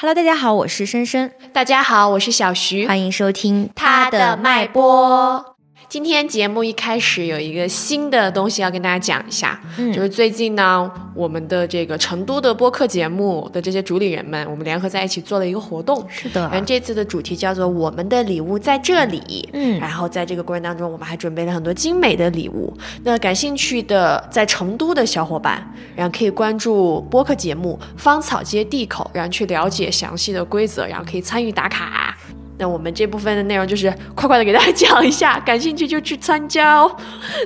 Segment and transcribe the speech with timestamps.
[0.00, 5.49] Hello，大家好，我是深深，大家好，我是小徐，欢迎收听他的脉搏。
[5.90, 16.06] 今天节目一开始有一个新的东西要跟大家讲一下，嗯就是最近呢，我们的这个成都的播客节目的这些主理人们，我们联合在一起做了一个活动。
[16.08, 19.48] 是的然后这次的主题叫做“我们的礼物在这里”。
[19.52, 22.72] 嗯然后在这个过程当中，我们还准备了很多精美的礼物。
[23.02, 32.16] 那感兴趣的在成都的小伙伴，然后可以关注播客节目《芳草街地口》，然后去了解详细的规则，然后可以参与打卡。
[32.60, 36.94] 那我们这部分的内容就是快快的给大家讲一下， 感兴趣就去参加哦。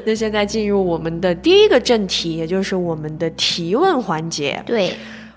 [0.05, 4.61] 那现在进入我们的第一个正题，也就是我们的提问环节。
[4.67, 4.93] 对，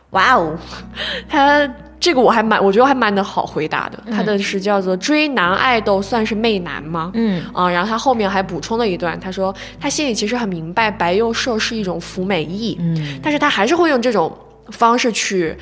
[0.10, 0.58] 哇哦，
[1.30, 1.70] 他
[2.00, 4.04] 这个我还蛮，我觉得还蛮的好回答的。
[4.12, 14.36] 他的是叫做“追男爱豆算是媚男吗？”嗯啊，然后他后面还补充了一段，他说他心里其实很明白白幼瘦是一种服美役，嗯但是他还是会用这种
[14.72, 15.56] 方式去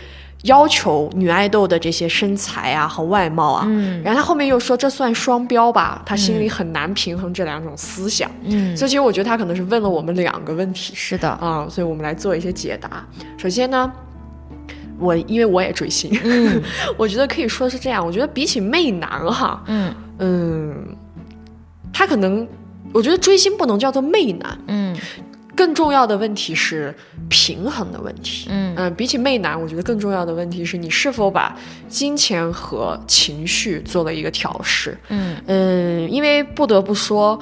[0.45, 3.65] 要求女爱豆的这些身材啊和外貌啊。
[3.67, 8.29] 嗯然后他后面又说这算双标吧，他心里很难平衡这两种思想。
[8.43, 10.93] 嗯，所以其实我觉得他可能是问了我们两个问题。
[10.95, 13.05] 是的，啊、所以我们来做一些解答。
[13.37, 13.91] 首先呢，
[14.99, 16.61] 我因为我也追星，嗯
[16.97, 18.05] 我觉得可以说是这样。
[18.05, 20.95] 我觉得比起媚男哈，嗯嗯，
[21.91, 22.47] 他可能，
[22.93, 24.95] 我觉得追星不能叫做媚男，嗯
[25.55, 26.93] 更重要的问题是
[27.29, 28.47] 平衡的问题。
[28.49, 34.97] 嗯嗯，比起媚男，我觉得更重要的问题是你是否把金钱和情绪做了一个调试。
[35.07, 37.39] 嗯嗯，因为不得不说，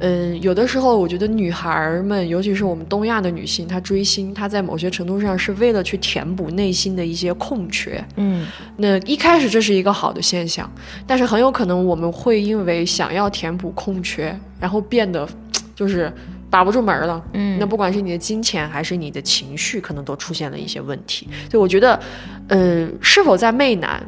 [0.00, 8.04] 嗯，有的时候我觉得女孩儿们，尤其是我们东亚的女性，她追星，她在某些程度上是为了去填补内心的一些空缺。
[8.16, 10.70] 嗯那一开始这是一个好的现象，
[11.06, 15.26] 但是很有可能我们会因为想要填补空缺，然后变得
[15.74, 16.12] 就是
[16.54, 17.20] 把不住门儿了。
[17.32, 21.28] 嗯那不管是你的金钱还是你的情绪，可能都出现了一些问题。
[21.50, 21.98] 所以我觉得，
[22.46, 24.00] 嗯，是否在媚男，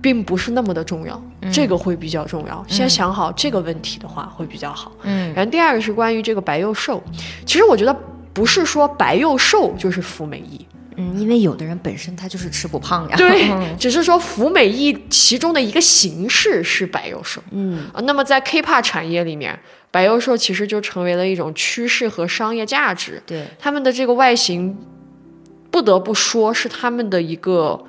[0.00, 2.64] 并不是那么的重要，这个会比较重要。
[2.68, 4.90] 先想好这个问题的话，会比较好。
[5.02, 7.02] 嗯然后第二个是关于这个白幼瘦，
[7.44, 7.94] 其实我觉得
[8.32, 17.42] 不是说白幼瘦就是服美役，嗯，因为有的人本身他就是吃不胖呀， 对，嗯只是说服美役其中的一个形式是白幼瘦。
[17.50, 19.58] 嗯啊，那么在 K-pop 产业里面，
[19.90, 23.22] 白幼瘦其实就成为了一种趋势和商业价值。
[23.26, 24.76] 对，他们的这个外形，
[25.70, 27.82] 不得不说是他们的一个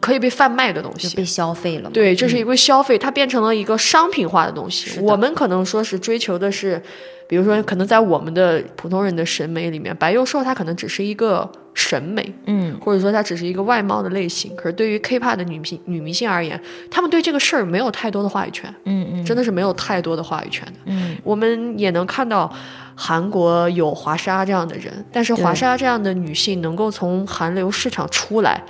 [0.00, 1.14] 可以被贩卖的东西。
[1.16, 4.98] 被消费了，对，这是一个消费，它变成了一个商品化的东西。
[5.00, 6.82] 我们可能说是追求的是，
[7.28, 14.56] 比如说，可能在我们的普通人的审美里面，白幼瘦它可能只是一个审美，嗯或者说它只是一个外貌的类型。
[14.56, 16.58] 可是对于 K-pop 的女性女明星而言，
[16.90, 20.72] 她们对这个事儿没有太多的话语权，嗯嗯真的是没有太多的话语权的。
[20.86, 22.50] 嗯我们也能看到，
[22.94, 28.64] 韩国有华莎这样的人，但是华莎这样的女性能够从韩流市场出来，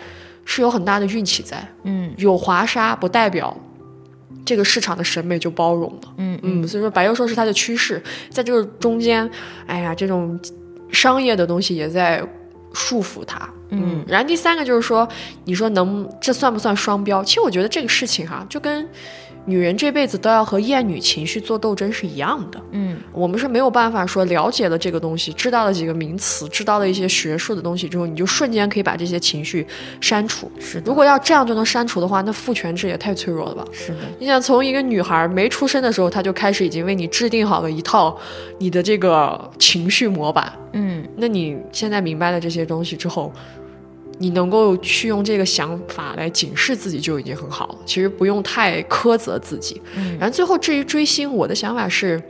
[0.44, 1.56] 是有很大的运气在。
[1.84, 3.56] 嗯有华莎不代表
[4.48, 6.14] 这个市场的审美就包容了。
[6.16, 9.30] 嗯嗯，所以说白幼瘦是它的趋势，在这个中间，
[9.66, 10.40] 哎呀，这种
[10.90, 12.26] 商业的东西也在
[12.72, 13.46] 束缚它。
[13.70, 15.06] 嗯然后第三个就是说，
[15.44, 17.22] 你说能这算不算双标？
[17.22, 18.88] 其实我觉得这个事情哈，就跟
[19.44, 22.58] 女人这辈子都要和厌女情绪做斗争是一样的。
[22.72, 29.66] 嗯我们是没有办法说了解了这个东西，知道了几个名词，知道了一些学术的东西之后，你就瞬间可以把这些情绪
[30.00, 30.50] 删除。
[30.60, 33.64] 是如果要这样就能删除的话，那父权制也太脆弱了吧？
[33.72, 38.16] 是的，你想从一个女孩没出生的时候，她就开始已经为你制定好了一套
[38.58, 40.52] 你的这个情绪模板。
[40.72, 43.32] 嗯那你现在明白了这些东西之后，
[44.18, 47.78] 你能够去用这个想法来警示自己就已经很好了。
[47.84, 49.80] 其实不用太苛责自己。
[49.96, 52.22] 嗯然后最后至于追星，我的想法是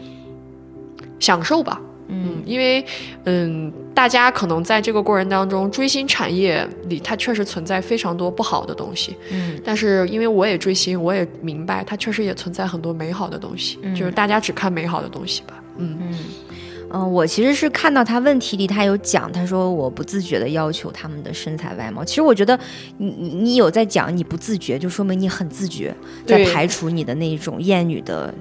[1.18, 1.80] 享受吧。
[2.10, 2.82] 嗯因为，
[3.24, 15.62] 嗯，大家可能在这个过程当中，追星产业里它确实存在非常多不好的东西，嗯但是因为我也追星，我也明白它确实也存在很多美好的东西，就是大家只看美好的东西吧。
[15.76, 16.18] 嗯嗯。
[16.90, 22.04] 嗯，我其实是看到他问题里，他有讲，他说我不自觉的要求他们的身材外貌。
[22.04, 22.58] 其实我觉得
[22.96, 25.94] 你你你有在讲你不自觉，就说明你很自觉，
[26.24, 28.32] 在排除你的那种厌女的，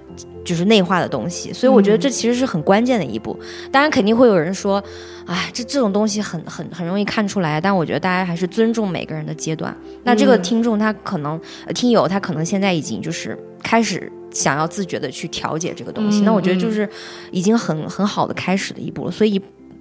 [0.46, 1.52] 就是内化的东西。
[1.52, 3.38] 所以我觉得这其实是很关键的一步。
[3.70, 4.82] 当然肯定会有人说，
[5.26, 7.60] 哎，这这种东西很很很容易看出来。
[7.60, 9.76] 但我觉得大家还是尊重每个人的阶段。
[10.04, 16.88] 那这个嗯听众他可能、呃听友他可能现在已经就是开始想要自觉的去调节这个东西，嗯那我觉得就是
[17.32, 19.12] 已经很很好的开始的一步了。
[19.12, 19.40] 所以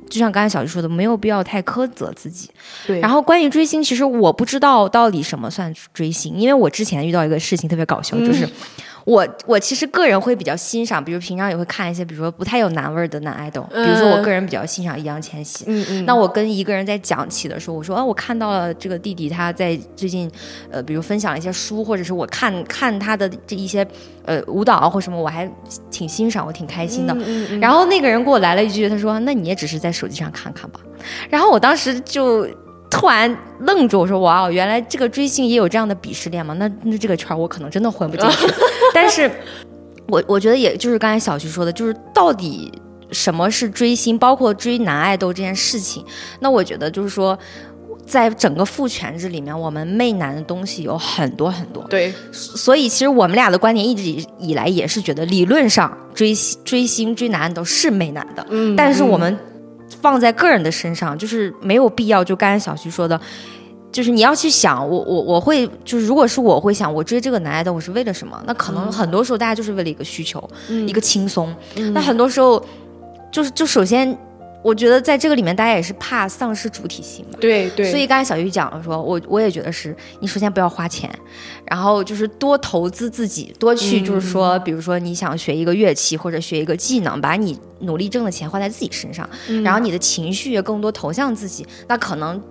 [0.09, 2.49] 就像刚才小徐说的，没有必要太苛责自己。
[2.87, 8.49] 对，然后关于追星，其实我不知道到底什么算追星，因为我之前遇到一个事情特别搞笑，就是
[9.07, 15.65] 我我其实个人会比较欣赏，比如平常也会看一些，比如说不太有男味儿的男爱豆，比如说我个人比较欣赏易烊千玺。
[15.69, 20.29] 嗯嗯，那我跟一个人在讲起的时候，我说，啊，我看到了这个弟弟他在最近，
[20.73, 23.87] 呃，比如分享了一些书，或者是我看看他的这一些
[24.25, 25.49] 呃舞蹈或什么，我还
[25.89, 27.15] 挺欣赏，我挺开心的。
[27.15, 30.81] 嗯嗯然后那个人给我来了一句，他说，那你也只是在手机上看看吧。
[31.31, 32.45] 然后我当时就。
[32.89, 36.55] 突然愣住，我说：“哇哦，原来这个追星也有这样的鄙视链吗？
[36.55, 38.47] 那那这个圈我可能真的混不进去。
[38.97, 39.31] 但是，
[40.09, 42.73] 我我觉得也就是刚才小徐说的，就是到底
[43.13, 46.05] 什么是追星，包括追男爱豆这件事情。
[46.41, 47.39] 那我觉得就是说，
[48.07, 51.85] 在整个父权制里面，我们媚男的东西有很多很多。
[51.91, 56.35] 对，所以其实我们俩的观点一直以来也是觉得，理论上追
[56.65, 58.47] 追星追男都是媚男的。
[58.51, 59.39] 嗯，但是我们。
[60.03, 62.23] 放在个人的身上，就是没有必要。
[62.23, 63.19] 就刚才小徐说的，
[63.97, 68.39] 就是你要去想，我我我会，就是如果是我会想，我追这个男爱豆，我是为了什么？
[68.47, 71.55] 那可能很多时候大家就是为了一个需求，一个轻松。
[71.95, 72.63] 那很多时候，
[73.33, 74.15] 就是就首先。
[74.63, 77.39] 我觉得在这个里面，大家也是怕丧失主体性嘛。
[77.41, 77.89] 对对。
[77.89, 81.09] 所以刚才小鱼讲了，说我我也觉得是，你首先不要花钱，
[81.71, 89.29] 然后就是多投资自己，多去就是说，比如说你想学一个乐器或者学一个技能，把你努力挣的钱花在自己身上，
[89.63, 92.43] 然后你的情绪也更多投向自己，那可能。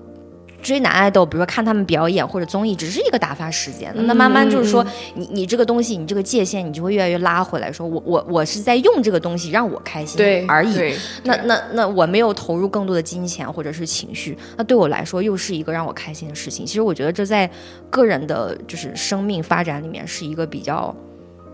[0.66, 4.02] 追男爱豆，比如说看他们表演或者综艺，只是一个打发时间的。
[4.02, 4.84] 那慢慢就是说，
[5.14, 7.72] 你你这个东西，你这个界限，你就会越来越拉回来。
[7.72, 10.96] 说我我我是在用这个东西让我开心而已。
[11.24, 16.66] 那那那我没有投入更多的金钱或者是情绪，那对我来说又是一个让我开心的事情。
[16.66, 17.48] 其实我觉得这在
[17.92, 20.96] 个人的就是生命发展里面是一个比较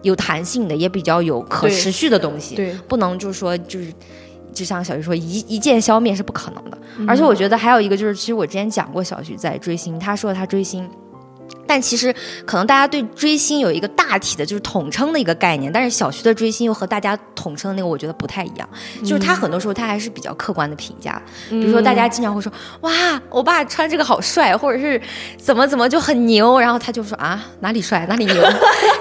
[0.04, 2.56] 有弹性的，也比较有可持续的东西。
[2.56, 3.94] 对，不能就是说就是。
[4.54, 6.78] 就像小徐说，一一键消灭是不可能的。
[7.08, 10.90] 而且我觉得还有一个就是，其实我之前讲过，小徐在追星，他说他追星。
[11.68, 12.14] 但其实，
[12.46, 15.72] 可能大家对追星有一个大体的，就是统称的一个概念。
[15.72, 18.68] 但是小徐的追星又和大家统称的那个，我觉得不太一样。
[19.04, 21.22] 就是他很多时候他还是比较客观的评价。
[21.50, 22.52] 比如说，大家经常会说
[22.82, 22.92] ：“哇，
[23.30, 25.02] 欧巴穿这个好帅，或者是
[25.38, 28.36] 怎么怎么就很牛。”然后他就说：“啊，哪里帅哪里牛。”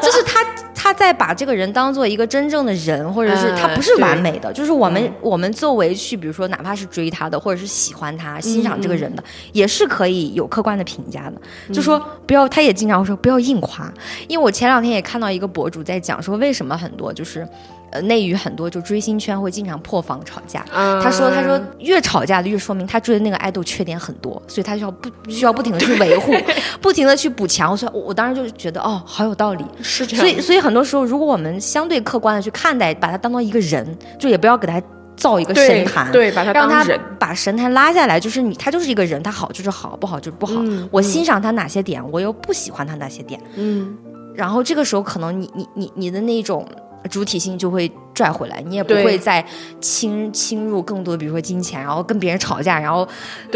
[0.01, 0.45] 就是他
[0.83, 4.51] 他在把这个人当做一个真正的人，或者是他不是完美的。
[4.53, 9.23] 就是我们我们作为去，比如说哪怕是追他的，或者是喜欢他、欣赏这个人的，
[9.53, 11.73] 也是可以有客观的评价的。
[11.73, 12.49] 就说不要。
[12.49, 13.93] 他也经常说不要硬夸，
[14.27, 17.47] 因为我前两天也看到一个博主在讲说，为什么很多就是，
[17.91, 20.65] 呃，内娱很多就追星圈会经常破防吵架。
[20.73, 26.33] 他说他说越吵架的越说明他追的那个爱豆缺点很多，所以他需要不需要不停的去维护，
[26.81, 27.77] 不停的去补强。
[27.77, 29.65] 所以，我我当时就觉得哦，好有道理。
[29.83, 30.25] 是这样。
[30.25, 34.81] 所以，所以很多时候，如果我们相对客观的去看待，把他当做一个人，就也不要给他。
[35.17, 36.83] 造一个神坛，对，把他让他
[37.19, 40.55] 把神坛拉下来，就是你，他就是一个人，他好就是好，不好就是不好。
[40.91, 43.39] 我欣赏他哪些点，我又不喜欢他哪些点。
[43.57, 43.95] 嗯，
[44.35, 46.67] 然后这个时候可能你你你你的那种。
[47.09, 49.45] 主体性就会拽回来，你也不会再
[49.81, 53.09] 侵侵入更多，比如说金钱，然后跟别人吵架，然后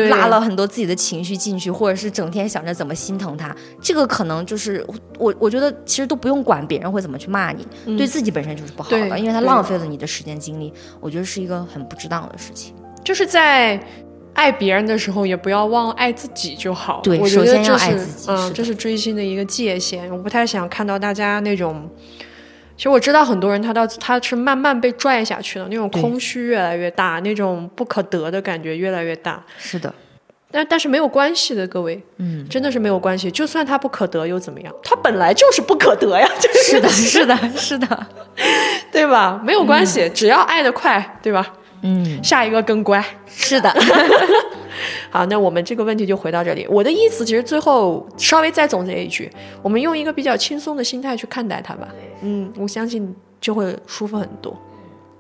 [0.08, 3.55] 拉了很多自己的情绪进去，或者是整天想着怎么心疼他。
[3.82, 4.85] 这个可能就是
[5.19, 7.67] 我，我觉得其实都不用管别人会怎么去骂你，
[7.99, 10.73] 对自己本身就是不好的，因为他浪费了你的时间精力。
[11.00, 12.75] 我觉得是一个很不值当的事情。
[13.05, 13.79] 就是在
[14.32, 17.00] 爱别人的时候，也不要忘爱自己就好。
[17.02, 20.11] 对，首先要爱自己，嗯，这是追星的一个界限。
[20.11, 21.87] 我不太想看到大家那种。
[22.76, 29.43] 其实我知道很多人，他到他是慢慢被拽下去的，那种空虚越来越大，那种不可得的感觉越来越大。
[29.59, 29.94] 是的，
[30.50, 33.31] 但但是没有关系的，各位，嗯，真的是没有关系。
[33.31, 34.75] 就算他不可得又怎么样？
[34.82, 36.28] 他本来就是不可得呀，
[36.66, 38.07] 是的，是的，是的，
[38.90, 39.40] 对吧？
[39.45, 41.47] 没有关系，只要爱得快，对吧？
[41.83, 43.04] 嗯，下一个更乖。
[43.26, 43.73] 是的。
[45.11, 46.67] 好，那我们这个问题就回到这里。
[46.69, 49.31] 我的意思其实最后稍微再总结一句，
[49.62, 51.88] 我们用一个比较轻松的心态去看待它吧。
[52.23, 54.57] 嗯，我相信就会舒服很多。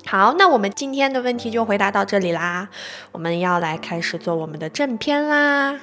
[0.06, 2.68] 好，那我们今天的问题就回答到这里啦。
[3.12, 5.80] 我们要来开始做我们的正片啦。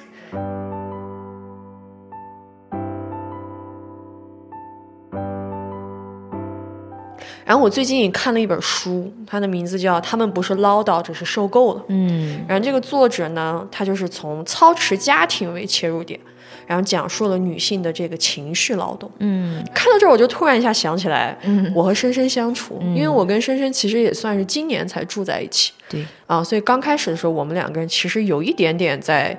[7.52, 11.80] 然后我最近也看了一本书，它的名字叫《他们不是唠叨，只是受够了》。
[11.88, 16.18] 嗯，然后这个作者呢，他就是从操持家庭为切入点，
[16.66, 19.10] 然后讲述了女性的这个情绪劳动。
[19.18, 21.36] 嗯，看到这儿我就突然一下想起来，
[21.74, 25.74] 我和深深相处，因为我跟深深其实也算是今年才住在一起。
[25.90, 29.38] 对啊，所以刚开始的时候，我们两个人其实有一点点在。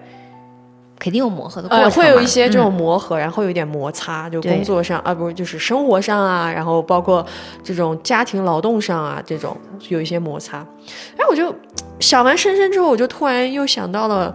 [1.03, 7.25] 肯定有磨合的过程，会有一些这种磨合，然后有点摩擦，就工作上啊，不是就是生活上啊，然后包括
[7.61, 9.57] 这种家庭劳动上啊，这种
[9.89, 10.65] 有一些摩擦。
[11.17, 11.53] 哎，我就
[11.99, 14.33] 想完深深之后，我就突然又想到了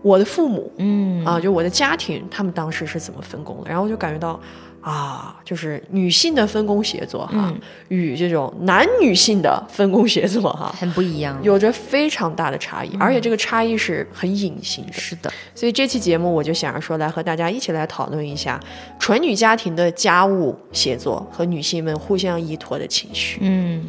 [0.00, 0.72] 我的父母。
[0.78, 1.22] 嗯。
[1.22, 4.40] 啊，就我的家庭，他们当时是怎么分工的，然后我就感觉到
[4.80, 11.38] 啊，就是女性的分工协作哈，嗯与这种男女性的分工协作哈，很不一样。
[11.42, 14.92] 有着非常大的差异，而且这个差异是很隐形的。
[14.92, 18.58] 是的，所以这期节目我就想着说，来和大家一起来讨论一下
[18.98, 23.38] 纯女家庭的家务协作和女性们互相依托的情绪。
[23.42, 23.84] 嗯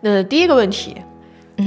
[0.00, 0.96] 那第一个问题，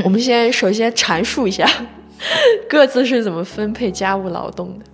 [0.03, 1.69] 我们先首先阐述一下
[2.67, 4.85] 各自是怎么分配家务劳动的。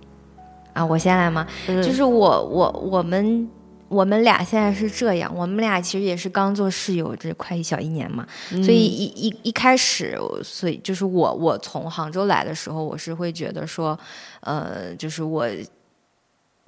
[0.78, 1.46] 啊，我先来吗？
[1.66, 3.48] 嗯就是我我我们
[3.88, 13.98] 我们俩现在是这样，我们俩其实也是刚做室友，这快一小一年嘛，嗯所以一一一开始，所以就是我我从杭州来的时候，我是会觉得说，
[14.42, 15.46] 呃，就是我。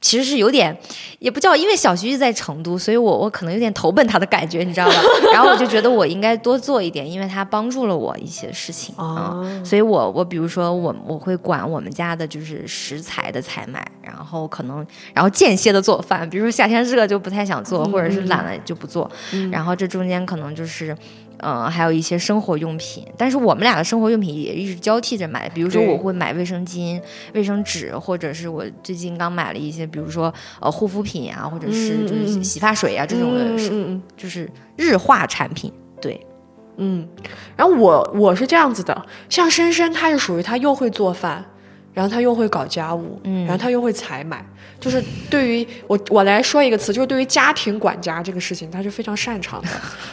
[0.01, 0.77] 其实是有点，
[1.19, 4.95] 也不叫，因为小徐是在成都，所以我我可能有点投奔他的感觉，你知道吧？
[5.33, 19.11] 然后我就觉得我应该多做一点，因为他帮助了我一些事情啊、哦所以我我比如说我我会管我们家的就是食材的采买，然后可能然后间歇的做饭，比如说夏天热就不太想做，或者是懒了就不做，
[19.53, 20.97] 然后这中间可能就是。
[21.41, 25.49] 呃，还有一些生活用品，但是我们俩的生活用品也一直交替着买。
[25.51, 27.01] 比如说，我会买卫生巾、
[27.35, 35.73] 卫生纸，或者是我最近刚买了一些，比如说呃护肤品啊，或者是就是洗洗发水啊这种的，嗯嗯嗯就是日化产品。
[36.01, 36.25] 对，
[36.77, 37.09] 嗯。
[37.57, 41.45] 然后我我是这样子的，像深深，他是属于他又会做饭，
[41.93, 44.45] 然后他又会搞家务，嗯然后他又会采买。
[44.79, 49.69] 就是对于我我来说一个词，就是对于家庭管家这个事情，他是非常擅长的。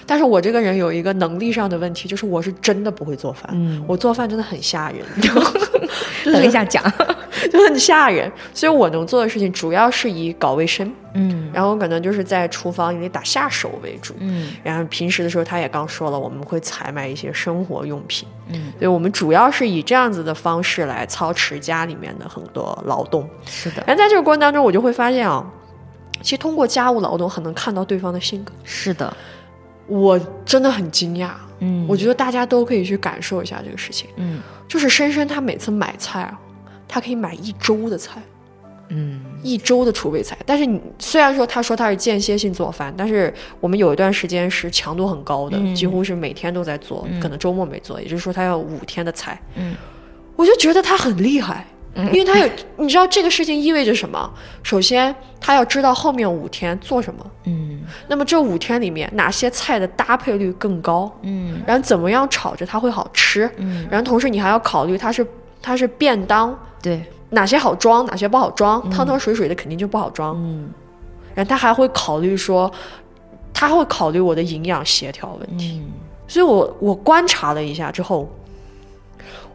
[0.05, 5.05] 但是我这个人有一个能力上的问题，就是我是真的不会做饭，嗯我做饭真的很吓人？
[6.25, 6.83] 等一下讲。
[7.51, 8.29] 就很吓人。
[8.53, 14.15] 所以我能做的事情主要是以搞卫生，嗯然后可能就是在厨房里打下手为主。
[14.19, 23.29] 嗯然后平时的时候，他也刚说了，我们会采买一些生活用品，嗯，所以我们主要是以这样子的方式来操持家里面的很多劳动。
[23.45, 25.45] 是的，然后在这个过程当中，我就会发现啊，
[26.21, 29.15] 其实通过家务劳动很能看到对方的性格，是的。
[29.87, 31.31] 我真的很惊讶。
[31.59, 34.41] 嗯，我觉得大家都可以去感受一下这个事情，嗯。
[34.67, 36.39] 就是深深他每次买菜啊，
[36.87, 38.21] 他可以买一周的菜。
[38.89, 39.21] 嗯。
[39.43, 45.73] 一周的储备菜，但是你虽然说他说他是间歇性做饭，但是我们有一段时间是强度很高的，嗯。
[45.73, 49.39] 几乎是每天都在做，可能周末没做，也就是说他要五天的菜。
[49.55, 49.73] 嗯，
[50.35, 51.65] 我就觉得他很厉害，
[52.11, 54.29] 因为他有，你知道这个事情意味着什么？
[54.63, 57.81] 首先他要知道后面五天做什么，嗯。
[58.07, 61.61] 那么这五天里面哪些菜的搭配率更高，嗯。
[61.65, 65.25] 然后怎么样炒着它会好吃，嗯，然后同时你还要考虑它是
[65.61, 66.57] 它是便当。
[66.81, 70.35] 对，哪些好装，哪些不好装，汤汤水水的肯定就不好装。
[70.37, 70.69] 嗯。
[71.33, 72.71] 然后他还会考虑说，
[73.53, 75.81] 他会考虑我的营养协调问题。
[75.83, 75.93] 嗯。
[76.27, 78.29] 所以我我观察了一下之后，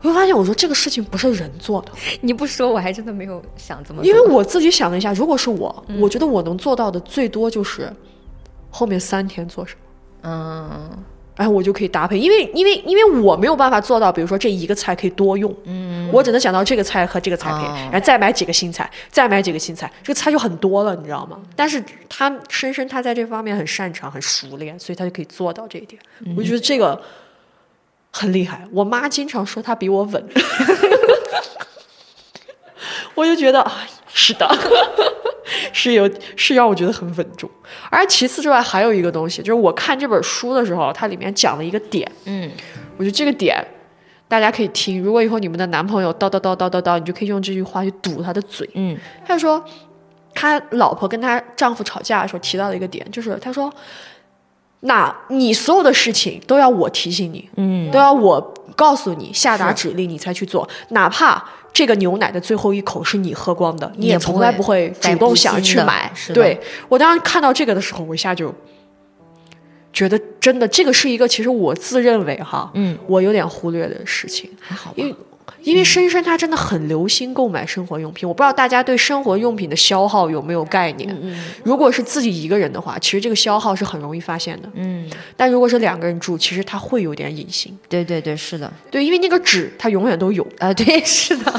[0.02, 7.90] 我会发现我说这个事情不是人做的， 你不说我还真的没有想这么做，因为我自己想了一下，如果是我，我觉得我能做到的最多就是
[8.70, 9.80] 后面三天做什么。
[10.22, 10.90] 嗯。
[11.34, 17.74] 然后我就可以搭配，因为因为因为我没有办法做到，比如说这一个菜可以多用，嗯，我只能想到这个菜和这个菜配，哦。
[17.90, 21.40] 然后再买几个新菜，再买几个新菜，这个菜就很多了，你知道吗？
[21.56, 26.00] 但是他深深他在这方面很擅长、很熟练，所以他就可以做到这一点。
[26.36, 27.00] 我觉得这个
[28.12, 28.64] 很厉害。
[28.70, 30.28] 我妈经常说他比我稳，
[33.16, 34.48] 我就觉得啊，是的。
[35.74, 37.50] 是有是让我觉得很稳重，
[37.90, 42.50] 而其次之外还有一个东西，就是我看这本书的时候，它里面讲了一个点，嗯
[42.96, 43.62] 我觉得这个点
[44.28, 45.02] 大家可以听。
[45.02, 48.68] 如果以后你们的男朋友叨叨叨叨叨叨，你就可以用这句话去堵他的嘴。
[48.74, 49.62] 嗯他就说，
[50.34, 53.72] 他老婆跟他丈夫吵架的时候提到了一个点，就是他说，
[54.84, 61.42] 那你所有的事情都要我提醒你，嗯都要我告诉你，下达指令你才去做，哪怕。
[61.74, 66.12] 这个牛奶的最后一口是你喝光的，你也从来不会主动想去买。
[66.34, 68.54] 对我当时看到这个的时候，我一下就
[69.90, 74.50] 觉得真的，这个是一个其实我自认为哈，嗯，我有点忽略的事情。
[74.60, 75.16] 还好吧因为
[75.62, 81.16] 因为深深他真的很留心购买生活用品，我不知道大家对生活用品的消耗有没有概念。
[81.22, 84.68] 嗯如果是自己一个人的话，其实这个消耗是很容易发现的。
[84.74, 87.76] 嗯，但如果是两个人住，其实他会有点隐形。
[87.88, 90.46] 对对对，是的，对，因为那个纸它永远都有。
[90.58, 91.52] 啊，对，是的，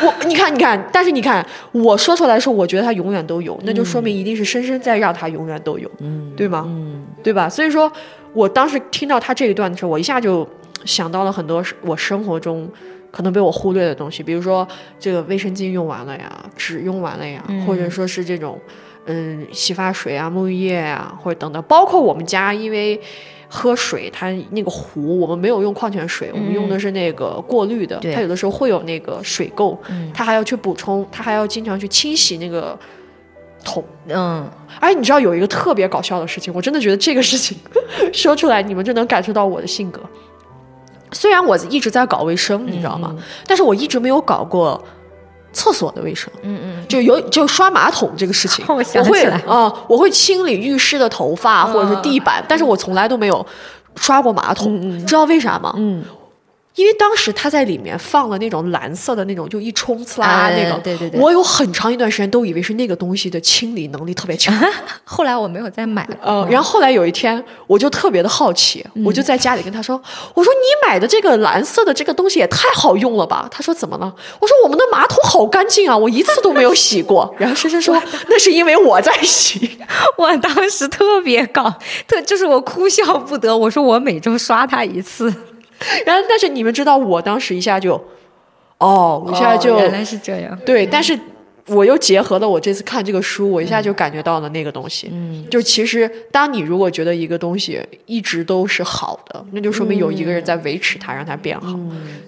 [0.00, 6.64] 我你看你看，但是你看我说出来的时候，我觉得它永远都有，那就说明一定是深深在让它永远都有，嗯对吗？
[6.66, 7.48] 嗯对吧？
[7.48, 7.90] 所以说
[8.32, 10.46] 我当时听到他这一段的时候，我一下就
[10.84, 12.68] 想到了很多我生活中
[13.14, 14.66] 可能被我忽略的东西，比如说
[14.98, 18.58] 这个卫生巾用完了呀，纸用完了呀，或者说是这种
[19.06, 23.00] 嗯洗发水啊、沐浴液啊，或者等等，包括我们家因为。
[23.56, 32.76] 喝水，它那个壶我们没有用矿泉水，我们用的是那个过滤的，对它有的时候会有那个水垢，嗯它还要去补充，它还要经常去清洗那个
[33.62, 33.84] 桶。
[34.08, 34.44] 嗯，
[34.80, 37.56] 哎，你知道有一个特别搞笑的事情，我真的觉得这个事情
[38.12, 40.00] 说出来，你们就能感受到我的性格。
[41.14, 43.16] 虽然我一直在搞卫生，你知道吗？
[43.46, 44.78] 但是我一直没有搞过
[45.52, 46.30] 厕所的卫生。
[46.42, 53.46] 嗯嗯，就有就刷马桶这个事情，我想会啊、我会清理浴室的头发或者是地板，但是我从来都没有
[53.96, 55.72] 刷过马桶，知道为啥吗？
[55.76, 56.04] 嗯，
[56.74, 64.52] 因为当时他在里面放了那种蓝色的那种，就一冲呲啦哎那种，对对对我有很长一段时间都以为是那个东西的清理能力特别强。
[65.04, 66.16] 后来我没有再买了。
[66.20, 70.00] 呃，然后后来有一天，我就特别的好奇，我就在家里跟他说
[70.34, 77.32] ：“我说你买的这个蓝色的这个东西也太好用了吧？”他说：“怎么了？”我说：“我们的马桶好干净啊，我一次都没有洗过。
[77.38, 79.78] ”然后深深说：“那是因为我在洗。
[80.18, 81.72] 我当时特别搞，
[82.08, 83.56] 特就是我哭笑不得。
[83.56, 85.32] 我说我每周刷它一次，”
[86.06, 87.94] 然后，但是你们知道，我当时一下就，
[88.78, 90.58] 哦，我一下就、哦原来是这样。
[90.64, 91.18] 对，但是
[91.66, 95.08] 我又结合了我这次看这个书，我一下就感觉到了那个东西。
[95.12, 101.78] 嗯，就其实当你如果觉得一个东西一直都是好的，那就说明有一个人在维持它，让它变好。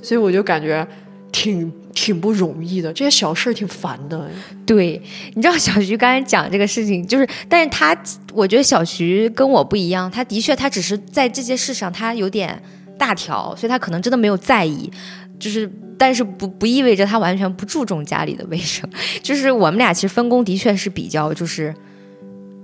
[0.02, 0.86] 所以我就感觉
[1.30, 4.26] 挺挺不容易的，这些小事儿挺烦的。
[4.64, 5.00] 对，
[5.34, 7.94] 你知道小徐刚才讲这个事情，就是，但是他，
[8.32, 12.58] 我觉得小徐跟我不一样，他的确，他只是在这些事上他有点
[12.98, 14.90] 大条，所以他可能真的没有在意，
[15.38, 18.88] 就是，但是不不意味着他完全不注重家里的卫生，
[19.22, 21.74] 就是我们俩其实分工的确是比较就是。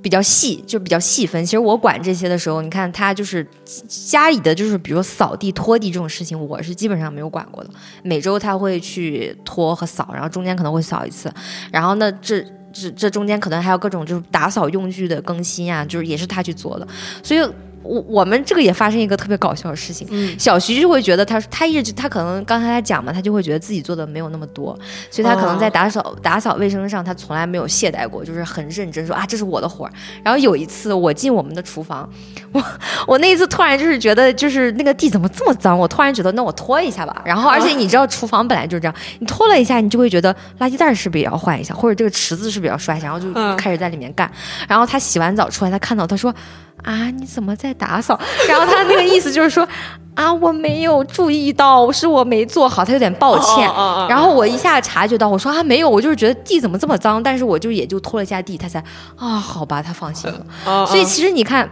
[0.02, 1.46] 比较细，就比较细分。
[1.46, 3.46] 其实我管这些的时候，你看他就是
[3.86, 7.70] 家里的，就是比如扫地、拖地这种事情，我是基本上没有管过的。
[8.02, 11.32] 每周他会去拖和扫，然后中间可能会扫一次。
[11.70, 16.88] 然后呢，这这这中间可能还有各种就是打扫用具的更新啊，就是也是他去做的。
[17.22, 17.40] 所以，
[17.82, 20.06] 我我们这个也发生一个特别搞笑的事情。
[20.10, 24.78] 嗯小徐就会觉得他他一直他可能刚才他讲嘛，他就会觉得自己做的没有那么多，
[25.10, 29.92] 所以他可能在打扫、打扫卫生上，他从来没有懈怠过，就是很认真说啊，这是我的活儿。
[30.22, 32.08] 然后有一次我进我们的厨房，
[32.52, 32.62] 我
[33.06, 37.22] 我那一次突然就是觉得就是那个地怎么这么脏，我突然觉得那我拖一下吧。
[37.24, 44.30] 然后而且你知道厨房本来就是这样，你拖了一下，你就会觉得垃圾袋是不是也要换一下，或者这个池子是不是也要刷一下，然后就嗯开始在里面干。
[44.68, 46.34] 然后他洗完澡出来，他看到他说。
[46.82, 48.18] 啊，你怎么在打扫？
[48.48, 49.66] 然后他那个意思就是说，
[50.14, 53.68] 啊，我没有注意到，是我没做好，他有点抱歉。
[53.68, 58.82] 哦哦哦然后我一下察觉到，我说啊，没有，我就是觉得地怎么这么脏，但是我就也就拖了一下地，他才
[59.16, 60.46] 啊，好吧，他放心了。
[60.64, 61.68] 哦所以其实你看。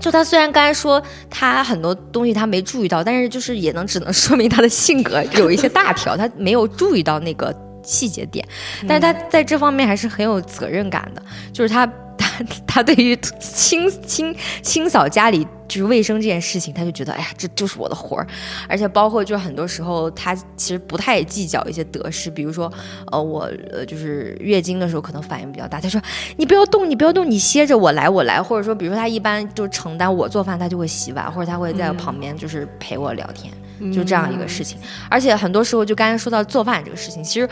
[0.00, 8.44] 就他虽然刚才说他很多东西他没注意到，但是就是也能只能说明他的性格有一些大条，他没有注意到那个细节点，
[8.88, 18.26] 但是他在这方面还是很有责任感的，就是他他他对于清清清扫家里就是卫生这件事情，他就觉得哎呀这就是我的活儿，
[18.68, 22.72] 而且包括就很多时候他其实不太计较一些得失，比如说
[23.10, 26.00] 呃我呃就是月经的时候可能反应比较大，他说
[26.36, 33.52] 你不要动你不要动你歇着我来我来，或者说比如说他一般就承担我做饭他就会洗碗，或者他会在旁边就是陪我聊天。
[33.92, 34.78] 就这样一个事情。
[35.10, 37.48] 而且很多时候，就刚才说到做饭这个事情，其实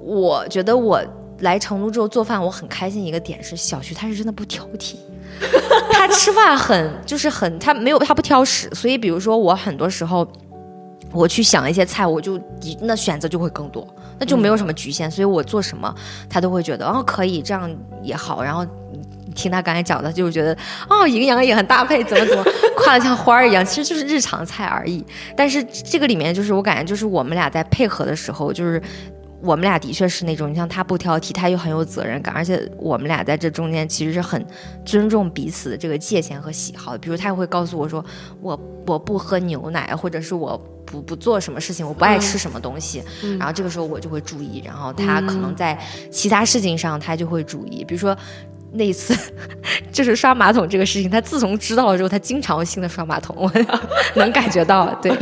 [0.00, 1.02] 我觉得我
[1.40, 4.96] 来成都之后做饭，我很开心一个点是，小徐他是真的不挑剔。
[5.90, 10.26] 他吃饭很就是很他没有他不挑食，所以比如说我很多时候
[11.12, 13.86] 我去想一些菜，我就一那选择就会更多，
[14.18, 15.92] 那就没有什么局限，所以我做什么
[16.28, 17.70] 他都会觉得哦可以这样
[18.02, 18.66] 也好，然后。
[19.34, 20.56] 听他刚才讲的，就是觉得
[20.88, 22.44] 哦，营养也很搭配，怎么怎么
[22.76, 25.04] 夸的像花儿一样，其实就是日常菜而已。
[25.36, 28.80] 但是这个里面，就是我感觉，就是我们俩在配合的时候，就是
[29.42, 34.42] 我们俩的确是那种，你像他不挑剔，他又很有责任感，而且我们俩在这中间其实是很
[34.84, 36.98] 尊重彼此的这个界限和喜好的。
[36.98, 38.02] 比如他也会告诉我说，
[38.40, 43.02] 我我不喝牛奶，或者是我不不做什么事情，我不爱吃什么东西，
[43.38, 45.78] 然后这个时候我就会注意，然后他可能在
[46.10, 48.16] 其他事情上他就会注意，比如说。
[48.76, 49.16] 那一次
[49.92, 53.50] 就是刷马桶这个事情，他自从知道了之后，他经常性的刷马桶，我
[54.16, 54.92] 能感觉到。
[55.00, 55.16] 对，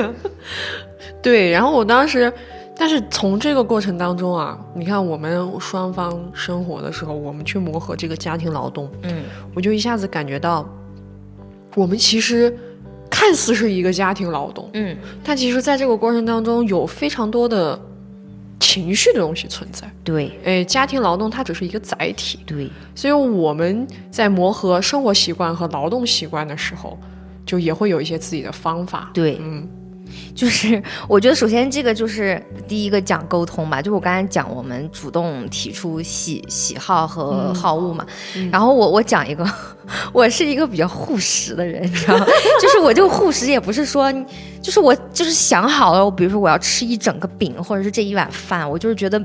[1.22, 2.32] 对，然后我当时，
[2.76, 9.22] 但是从这个过程当中啊，你看我们双方生活的时候，我们去磨合这个家庭劳动，嗯，
[9.54, 10.66] 我就一下子感觉到，
[11.74, 12.56] 我们其实
[13.10, 17.78] 看似是一个家庭劳动，嗯，但其实在这个过程当中有非常多的
[18.62, 19.90] 情绪的东西存在。
[20.04, 20.30] 对。
[20.44, 26.96] 哎，家庭劳动它只是一个载体，对，所以我们在磨合生活习惯和劳动习惯的时候，
[27.44, 29.10] 就也会有一些自己的方法。
[29.12, 29.38] 对。
[29.40, 29.68] 嗯，
[30.34, 38.06] 就是我觉得首先这个就是第一个讲沟通吧，就是我刚才讲我们主动提出喜喜好和好恶嘛，
[38.50, 39.46] 然后我我讲一个，
[40.12, 42.26] 我是一个比较护食的人，你知道吗？
[42.60, 44.12] 就是我这个护食也不是说，
[44.62, 49.22] 就是我就是想好了，比如说我要吃一整个饼，或者是这一碗饭，我就是觉得。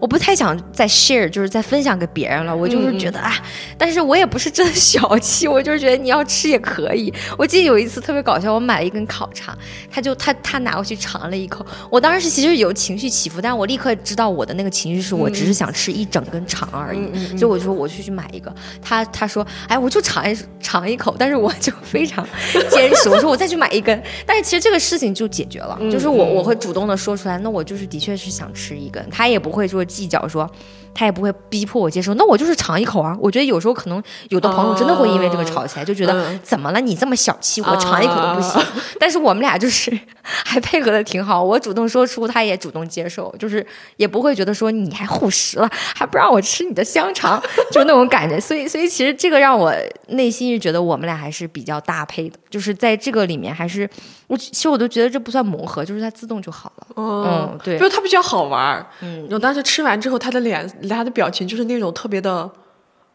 [0.00, 2.54] 我不太想再 share，就是再分享给别人了。
[2.54, 3.32] 我就是觉得啊，
[3.76, 7.12] 但是我也不是真的小气， 我就是觉得你要吃也可以。
[7.38, 9.56] 我记得有一次特别搞笑，我买了一根烤肠，
[9.90, 18.52] 他就他他拿过去尝了一口，我当时其实有情绪起伏，但我立刻知道我的那个情绪是我只是想吃一整根肠而已，所以我就说我去去买一个。
[18.80, 22.26] 他他说哎，我就尝一尝一口，但是我就非常
[22.70, 24.02] 坚持，我说我再去买一根。
[24.26, 29.82] 但是其实这个事情就解决了，就是我我会主动的说出来，那我就是的确是想吃一根，他也不会会说。
[29.92, 30.50] 计较说，
[30.94, 32.14] 他也不会逼迫我接受。
[32.14, 33.16] 那我就是尝一口啊。
[33.20, 36.80] 我觉得有时候可能有的朋友真的会因为这个吵起来，就觉得怎么了？
[36.80, 38.62] 你这么小气，我尝一口都不行。
[38.98, 39.90] 但是我们俩就是
[40.22, 41.42] 还配合的挺好。
[41.42, 43.64] 我主动说出，他也主动接受，就是
[43.96, 48.38] 也不会觉得说你还护食了，还不让我吃你的香肠，就那种感觉。
[48.40, 49.74] 所以，所以其实这个让我
[50.08, 52.38] 内心是觉得我们俩还是比较搭配的。
[52.50, 53.88] 就是在这个里面，还是
[54.26, 56.86] 我其实我都觉得这不算磨合，就是它自动就好了。
[56.96, 58.84] 嗯，对，就是它比较好玩。
[59.00, 62.50] 嗯，我当时吃完之后，他的脸、他的表情就是那种特别的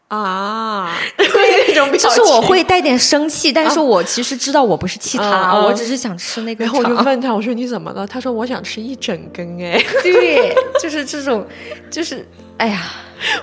[0.07, 1.27] 啊， 对，
[1.67, 2.09] 那种表情。
[2.09, 6.63] 就是我会带点生气，但是我其实知道我不是气他，我只是想吃那个。
[6.63, 8.05] 然后我就问他，我说你怎么了？
[8.07, 9.59] 他说我想吃一整根。
[9.61, 11.45] 哎，对，就是这种，
[11.89, 12.27] 就是
[12.57, 12.81] 哎呀。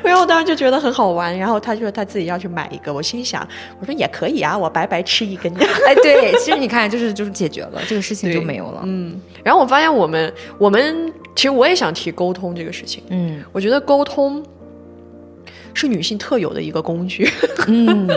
[0.05, 3.45] 然 后我当时就觉得很好玩，然后他就说他自己要去买一个，我心想，
[3.81, 5.53] 我说也可以啊，我白白吃一根。
[5.85, 8.83] 哎，对，其实你看，就是就是解决了这个事情就没有了。
[8.85, 13.03] 嗯，然后我发现我们我们其实我也想提沟通这个事情。
[13.09, 14.43] 嗯，我觉得沟通。
[15.77, 17.29] 是女性特有的一个工具，
[17.67, 18.09] 嗯，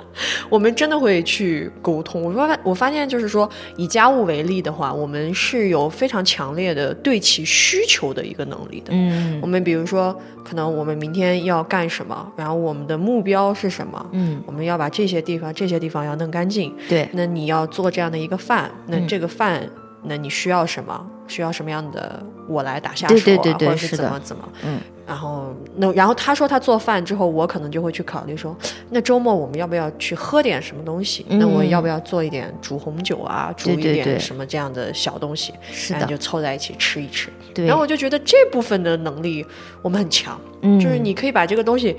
[0.50, 2.22] 我们真的会去沟通。
[2.22, 8.88] 我发我发现就是说，以家务为例的话，我们是有非常强烈的对其需求的一个能力的。
[8.90, 14.06] 嗯，我们比如说，可能我们明天要干什么，然后我们的目标是什么？
[14.12, 16.70] 嗯，我们要把这些地方这些地方要弄干净。
[16.86, 19.66] 对，那你要做这样的一个饭，那这个饭。
[20.06, 21.06] 那你需要什么？
[21.28, 23.52] 需要什么样的我来打下手啊？
[23.58, 24.48] 或者是怎么怎么？
[24.64, 28.56] 嗯，然后那然后他说他做饭之后，我可能就会去考虑说，
[28.90, 31.26] 那周末我们要不要去喝点什么东西？
[31.28, 33.52] 那我要不要做一点煮红酒啊？
[33.56, 35.52] 煮一点什么这样的小东西？
[35.72, 37.28] 是的，就凑在一起吃一吃。
[37.52, 39.44] 对，然后我就觉得这部分的能力
[39.82, 41.96] 我们很强，嗯就是你可以把这个东西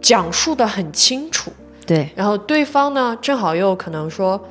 [0.00, 1.52] 讲述的很清楚。
[1.86, 4.44] 对，然后对方呢，正好又可能说。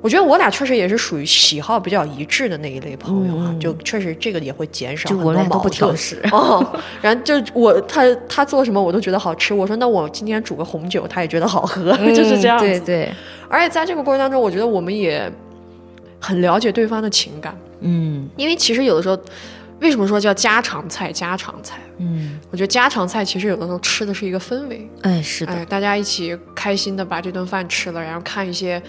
[0.00, 5.96] 我觉得我俩确实也是属于喜好比较一致的那一类朋友啊，就确实这个也会减少很多矛盾。
[6.30, 6.64] 哦，
[7.02, 12.64] 然后就我他他做什么我都觉得好吃，我说那我今天煮个红酒，他也觉得好喝， 就是这样子。
[12.64, 13.12] 对对。
[13.48, 15.30] 而且在这个过程当中，我觉得我们也
[16.20, 17.58] 很了解对方的情感。
[17.80, 18.28] 嗯。
[18.36, 19.18] 因为其实有的时候，
[19.80, 21.10] 为什么说叫家常菜？
[21.10, 21.80] 家常菜。
[21.96, 22.38] 嗯。
[22.52, 24.88] 我觉得家常菜其实有的时候吃的是一个氛围。
[25.02, 25.66] 哎，是的。
[25.66, 28.80] 大家一起开心的把这顿饭吃了，然后看一些。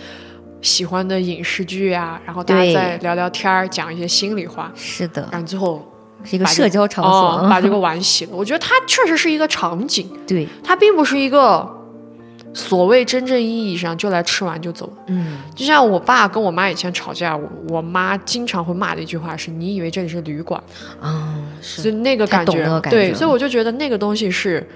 [0.61, 4.71] 喜欢的影视剧啊，然后大家再聊聊天儿，讲一些心里话。
[4.75, 5.89] 是的，然后最后
[6.23, 8.31] 是一个社交场所，把这个碗洗了。
[8.33, 11.65] 我觉得它确实是一个场景，对，它并不是一个
[12.53, 14.91] 所谓真正意义上就来吃完就走。
[15.07, 20.61] 嗯，就像我爸跟我妈以前吵架，我我妈经常会骂的一句话是：“你以为这里是旅馆？”
[20.99, 24.67] 啊，所以那个感觉，对，所以我就觉得那个东西是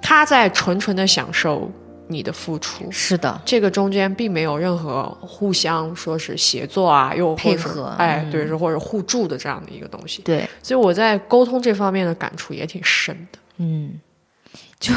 [0.00, 1.70] 他在纯纯的享受。
[2.08, 2.90] 你的付出。
[2.90, 10.22] 是的，这个中间并没有任何互相说是协作啊，又配合，哎，对，是或者互助的这样的一个东西。
[10.22, 13.38] 对，所以我在沟通这方面的感触也挺深的。
[13.58, 13.92] 嗯，
[14.80, 14.92] 就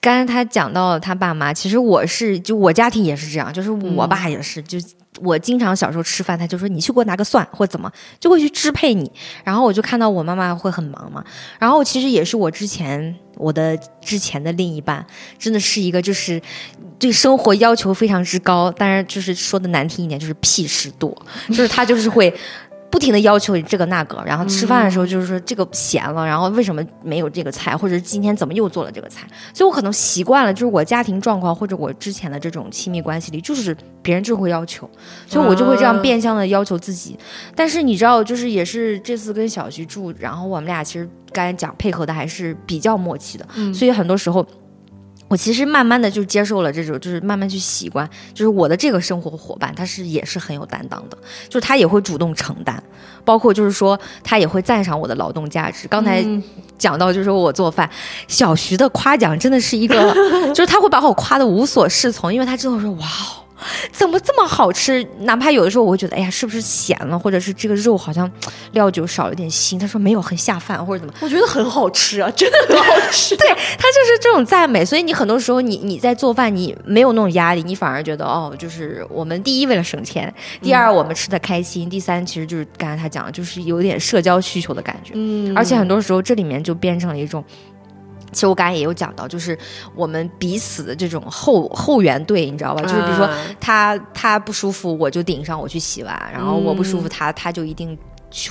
[0.00, 4.78] 刚才他讲到他爸妈，其实我是就我家庭也是这样，就是我爸也是，就
[5.22, 9.10] 我经常小时候吃饭，他就说你去给我拿个蒜或怎么，就会去支配你。
[9.44, 11.24] 然后我就看到我妈妈会很忙嘛，
[11.58, 13.14] 然后其实也是我之前。
[13.36, 15.02] 我的之前的另一半
[15.38, 16.38] 真的是一个，就是
[16.98, 21.10] 对生活要求非常之高，当然就是说的难听一点，就是屁事多，
[21.48, 22.30] 就是他就是会。
[22.90, 29.26] 不停的要求这个那个，然后吃饭的时候就是说这个咸了，然后为什么没有这个菜，或者今天怎么又做了这个菜？
[29.54, 34.90] 所以我可能习惯了，就是我家庭状况或者我之前的这种亲密关系里，就是别人就会要求，
[35.26, 37.16] 所以我就会这样变相的要求自己。
[37.54, 44.44] 但是你知道，就是也是这次跟小徐住，然后我们俩其实刚才讲配合的还是比较默契的，所以很多时候。
[45.30, 51.16] 我其实慢慢的就接受了这种，就是慢慢去习惯，就是我的这个生活伙伴，他是也是很有担当的，
[51.48, 52.82] 就是他也会主动承担，
[53.24, 55.86] 包括就是说他也会赞赏我的劳动价值。
[55.86, 56.26] 刚才
[56.76, 57.88] 讲到就是说我做饭，
[58.26, 60.12] 小徐的夸奖真的是一个，
[60.52, 63.06] 就是他会把我夸的无所适从，因为他知道说哇。
[63.92, 65.06] 怎么这么好吃？
[65.20, 68.30] 哪怕有的时候我会觉得，哎呀，是不是咸了，或者是这个肉好像
[68.72, 69.78] 料酒少了点腥。
[69.78, 71.14] 他说没有，很下饭，或者怎么？
[71.20, 73.36] 我觉得很好吃啊，真的很好吃。
[73.38, 85.12] 对他就是这种赞美，所以你很多时候你你在做饭，你没有那种压力，你反而觉得哦，就是我们第一为了省钱，第二我们吃的开心，第三其实就是刚才他讲的，就是有点社交需求的感觉。
[85.14, 87.44] 嗯，而且很多时候这里面就变成了一种。
[88.32, 89.58] 其实我刚才也有讲到，就是
[89.94, 92.82] 我们彼此的这种后后援队，你知道吧？
[92.82, 93.28] 就是比如说
[93.60, 97.98] 他他不舒服，我就顶上我去洗碗，然后我不舒服，他他就一定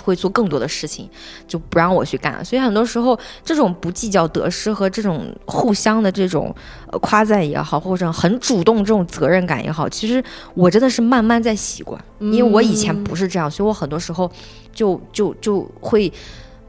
[0.03, 1.09] 会做更多的事情，
[1.47, 2.43] 就不让我去干。
[2.43, 6.53] 所以很多时候，这种不计较得失和这种互相的这种
[6.91, 10.21] 呃夸赞也好，或者很主动这种责任感也好，其实
[10.53, 14.29] 我真的是慢慢在习惯，因为我以前不是这样，所以我很多时候
[14.73, 16.11] 就就就会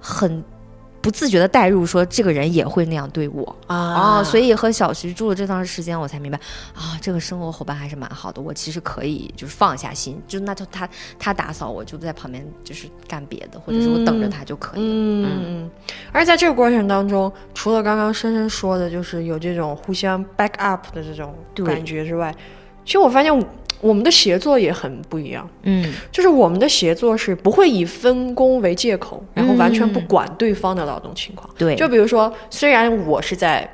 [0.01, 0.43] 很。
[1.03, 6.39] 不自觉的代入，说这个人也会那样对我啊，所以和小徐住了这段时间，我才明白
[6.75, 8.43] 啊，这个生活伙伴还是蛮好的。
[8.43, 15.29] 我其实可以就是放下心，就那就他他打扫，我就在旁边就是干别的，或者是我等着他就可以了。
[15.33, 15.71] 嗯，
[16.13, 21.35] 而在这个过程当中，除了刚刚深深说的，就是有这种互相 back up 的这种
[21.65, 22.35] 感觉之外，
[22.85, 23.47] 其实我发现。
[23.81, 31.49] 我们的协作也很不一样，嗯，就是我们的协作是不会以分工为借口，然后完全不管对方的劳动情况。
[31.57, 33.69] 对，就比如说，虽然我是在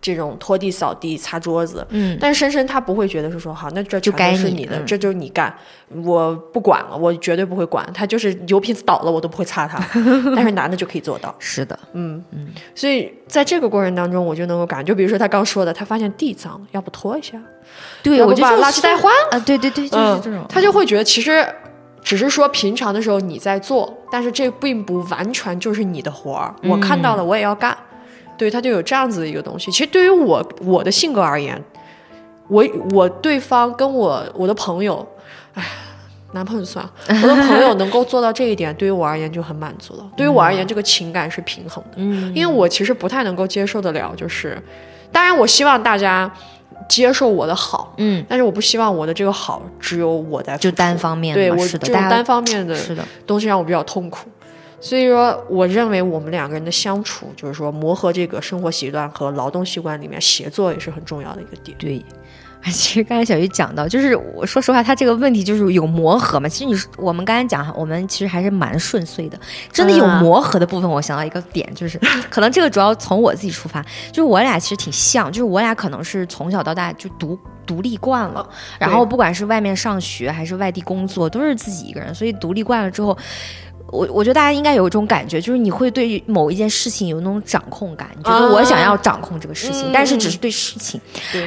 [0.00, 5.52] 这种拖地、扫地、擦桌子，嗯，但是深深他不会觉得是说好，那这就该是你的，这就是你干，
[6.04, 9.78] 我不管了，我绝对不会管他，就是油瓶子倒了我都不会擦它，
[10.36, 11.34] 但是男的就可以做到。
[11.38, 17.36] 是的，嗯嗯，所以在这个过程当中，我就能够感觉，就比如说他刚说的，他发现地脏了，要不拖一下。
[18.02, 19.38] 对，我就把垃圾袋换啊！
[19.40, 20.44] 对对对，就是这种。
[20.48, 21.46] 他就会觉得，其实
[22.02, 26.54] 只是说平常的时候你在做，但是这并不完全就是你的活儿。
[26.62, 27.76] 我看到了，我也要干。
[28.38, 29.70] 对他就有这样子的一个东西。
[29.70, 31.62] 其实对于我我的性格而言，
[32.48, 35.06] 我我对方跟我我的朋友，
[35.54, 35.62] 哎，
[36.32, 40.06] 男朋友算了， 我的朋友能够做到这一点，对于我而言就很满足了。
[40.16, 41.96] 对于我而言，这个情感是平衡的。
[41.96, 44.56] 嗯，因为我其实不太能够接受得了，就是
[45.10, 46.30] 当然我希望大家。
[46.88, 54.30] 接受我的好，嗯，但是我不希望我的这个好只有我在就单方面对我这种单方面的是的东西让我比较痛苦，
[54.80, 61.76] 所以说我认为我们两个人的相处，就是说磨合这个生活习惯和劳动习惯里面协作也是很重要的一个点。
[61.78, 62.04] 对。
[62.64, 66.48] 其实刚才小鱼讲到，就是我说实话，他这个问题就是有磨合嘛。
[66.48, 69.38] 其实你我们刚才讲，我们其实还是蛮顺遂的。
[69.72, 71.96] 真的有磨合的部分，我想到一个点，就是
[72.28, 78.46] 可能这个主要从我自己出发，就是我俩其实挺像，就是我俩可能是从小到大就独独立惯了，
[78.80, 83.16] 然后不管是外面上学还是外地工作，都是自己一个人，所以独立惯了之后。
[83.90, 91.00] 我我觉得大家应该有一种感觉，就是你会对某一件事情有那种掌控感，你觉得我想要掌控这个事情，但是只是对事情。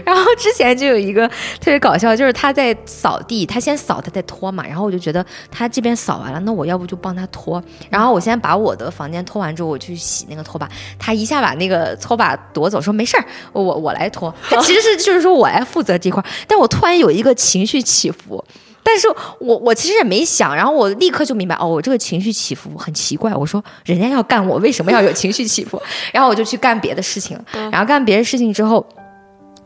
[0.03, 4.65] 然后之前就有一个特别搞笑，就是他在扫地，他先扫，他再拖嘛。
[4.65, 7.63] 然后我就觉得他这边扫完了，那我要不就帮他拖。
[7.89, 10.67] 然后我先把我的房间拖完之后，我去洗那个拖把。
[10.97, 14.33] 他一下把那个拖把夺走，说没事儿，我我来拖。
[14.49, 18.43] 他其实是就是说我来负责这块，但我突然有一个情绪起伏。
[18.83, 19.07] 但是
[19.39, 23.33] 我我其实也没想，然后我立刻就明白，哦，我这个情绪起伏很奇怪。
[23.33, 25.81] 我说人家要干我，为什么要有情绪起伏？
[26.11, 27.45] 然后我就去干别的事情了。
[27.71, 28.85] 然后干别的事情之后，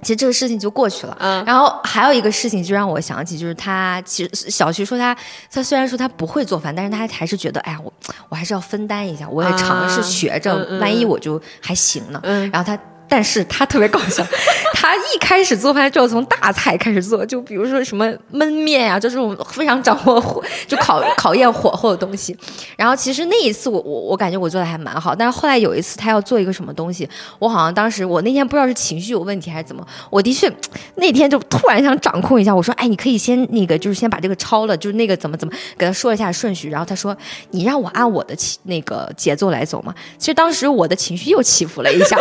[0.01, 1.17] 其实这个事情就过去了。
[1.45, 5.15] 然后还有一个事情就让我想起，就是他其实小徐说他
[5.51, 7.93] 他虽然说他不会做饭，但是他还是觉得，哎呀，我
[8.29, 12.21] 我还是要分担一下，我也尝试学着，万一我就还行呢。
[12.51, 12.77] 然后他。
[13.07, 14.25] 但是他特别搞笑，
[14.73, 22.35] 他一开始做饭就要从大菜开始做，就比如说什么焖面呀，就这种非常掌握火，就考 考验火候的东西。
[22.75, 27.07] 然后其实那一次我我我感觉我做的还蛮好，但是后来有一次他要做一个什么东西，
[27.39, 30.51] 我好像当时我那天不知道是情绪有问题还是怎么，我的确
[30.95, 36.69] 那天就突然想掌控一下，我说哎，你可以先那个就是先把这个抄了，就是那个怎么怎么给他说一下顺序。
[36.69, 37.15] 然后他说
[37.51, 39.93] 你让我按我的那个节奏来走嘛。
[40.17, 42.17] 其实当时我的情绪又起伏了一下，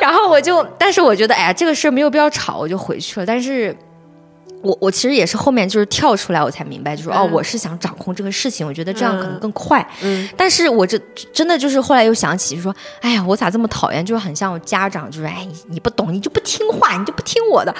[0.00, 0.25] 然后。
[0.26, 3.26] 我就，但是我觉得，哎呀，这个事儿没有必要吵，我就回去了。
[3.26, 3.76] 但是。
[4.62, 9.86] 我我其实也是后面就是跳出来，我才明白，就是哦，我是想掌控这个事情，我觉得这样可能更快。
[10.02, 10.98] 嗯，但是我这
[11.32, 14.04] 真的就是后来又想起，就说，哎呀，我咋这么讨厌？
[14.04, 17.72] 就是很像我家长，就是哎，你你不懂，你就不听话，你就不听我的。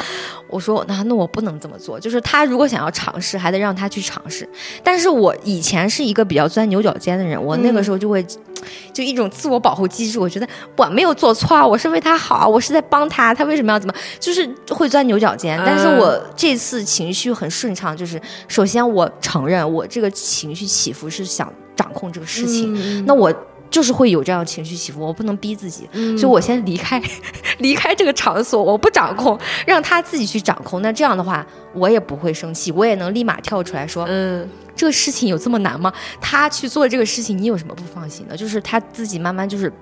[0.49, 4.49] 我说那那我不能这么做，就是他如果想要尝试，还得让他去尝试。
[4.85, 8.25] 但是我以前是一个比较钻牛角尖的人，我那个时候就会
[8.93, 15.61] 就一种自我保护机制，我觉得我没有做错，我是为他好，我是在帮他，他为什么要怎么，就是会钻牛角尖。
[15.67, 16.77] 但是我这次。
[16.87, 23.31] 情绪很顺畅，就是首先我承认我这个情绪起伏是想掌控这个事情，那我
[23.69, 27.03] 就是会有这样情绪起伏，我不能逼自己，所以我先离开
[27.59, 30.81] 离开这个场所，我不掌控，让他自己去掌控。
[30.81, 35.93] 那这样的话，我也不会生气，我也能立马跳出来说，嗯，这个事情有这么难吗？
[36.21, 38.37] 他去做这个事情，你有什么不放心的？
[38.37, 39.73] 就是他自己慢慢就是。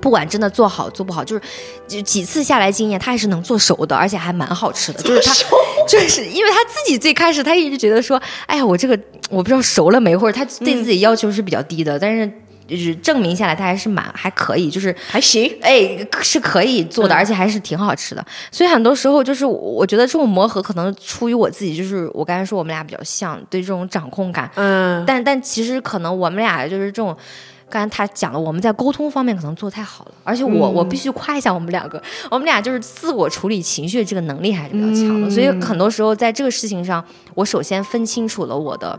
[0.00, 1.42] 不管真的做好做不好，就是
[1.86, 5.00] 就几次下来经验，他还是能做熟的，而且还蛮好吃的。
[5.04, 5.34] 就是他，
[5.86, 12.32] 就是因为他自己最开始他一直觉得说，哎呀，我这个我不知道熟了没，或者他对自己要求是比较低的，但是
[12.70, 15.50] 就是证明下来他还是蛮还可以，就是还行。
[15.60, 18.24] 哎，是可以做的，而且还是挺好吃的。
[18.50, 24.50] 所以很多时候就是我觉得这种磨合可能出于我自己，就是我刚才说我们俩比较像，对这种掌控感。
[24.54, 27.16] 嗯，但但其实可能我们俩就是这种。
[27.72, 37.04] 刚才他讲了，我们在沟通方面可能做太好了，而且我我必须夸一下我们两个，我们俩就是自我处理情绪这个能力还是比较强的，所以很多时候在这个事情上，
[37.36, 38.98] 我首先分清楚了我的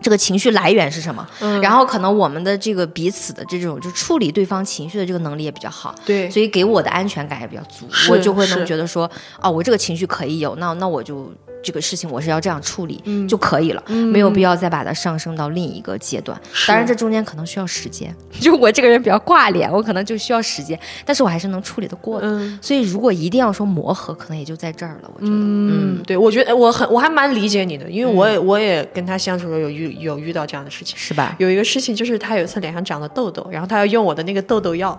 [0.00, 1.26] 这个情绪来源是什么，
[1.62, 11.32] 然后可能我们的这个彼此的这种就处理对方情绪的这个能力也比较好，对，所以给我的安全感也比较足，我就会能觉得说，哦，我这个情绪可以有，那那我就。
[11.62, 16.40] 这个事情我是要这样处理就可以了，没有必要再把它上升到另一个阶段。
[16.66, 18.14] 当然，这中间可能需要时间。
[18.40, 22.58] 就我这个人比较挂脸，我可能就需要时间，但是我还是能处理得过的。
[22.62, 25.10] 所以，如果一定要说磨合，可能也就在这儿了。
[25.14, 31.34] 我觉得，嗯，对，我觉得我很我还蛮理解你的，因为我也我也跟他相处的时候有遇有遇到这样的事情，是吧？
[31.38, 34.96] 有一个事情就是他有一次脸上长了痘痘，然后他要用我的那个痘痘药。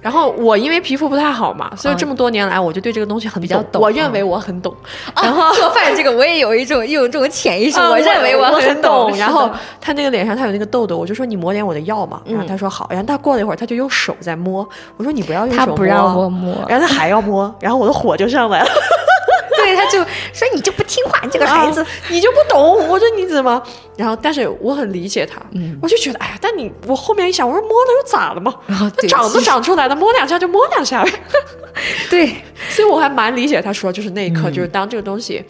[0.00, 3.80] 然后我因为皮肤不太好嘛，所以这么多年来我就对这个东西很比较懂。
[3.82, 4.74] 我认为我很懂。
[5.22, 9.14] 然后 做饭这个我也有一种有这种潜意识，我认为我很懂。
[9.16, 12.20] 然后他那个脸上他有那个痘痘，我就说你抹点我的药嘛。
[12.24, 12.86] 然后他说好。
[12.90, 15.66] 然后他过了一会儿他就用手在摸，我说你不要用手摸。
[15.66, 16.54] 他不让我摸。
[16.68, 18.68] 然后他还要摸，然后我的火就上来了。
[19.62, 19.98] 对，他就
[20.32, 22.88] 说你就不听话，你这个孩子，你就不懂。
[22.88, 23.62] 我说你怎么？
[23.96, 25.40] 然后，但是我很理解他，
[25.82, 28.54] 我就觉得，哎呀，但你我后面一想，我说摸了又咋了嘛？
[28.66, 31.12] 它长都长出来了，摸两下就摸两下呗。
[32.10, 32.34] 对，
[32.70, 35.44] 所以我还蛮理解他说，就是那一刻，就是当这个东西，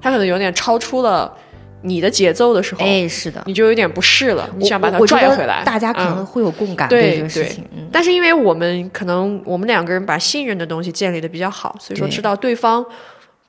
[0.00, 1.32] 他可能有点超出了
[1.82, 5.62] 你的节奏的时候，哎，是的，你就有点不适了，你想把它拽回来。
[5.64, 12.84] 大家可能会有共感对这个事情，但是因为我们可能我们两个人把信任的东西建立的比较好，所以说知道对方。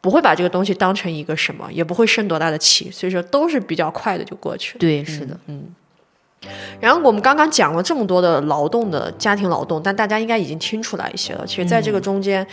[0.06, 4.80] 不会把这个东西当成一个什么，也不会生多大的气，所以说都是比较快的就过去了。
[4.80, 5.64] 对，是的，嗯。
[6.80, 11.44] 然后我们刚刚讲了这么多的劳动的家庭劳动，但大家应该已经听出来一些了。
[11.48, 12.46] 其实，在这个中间，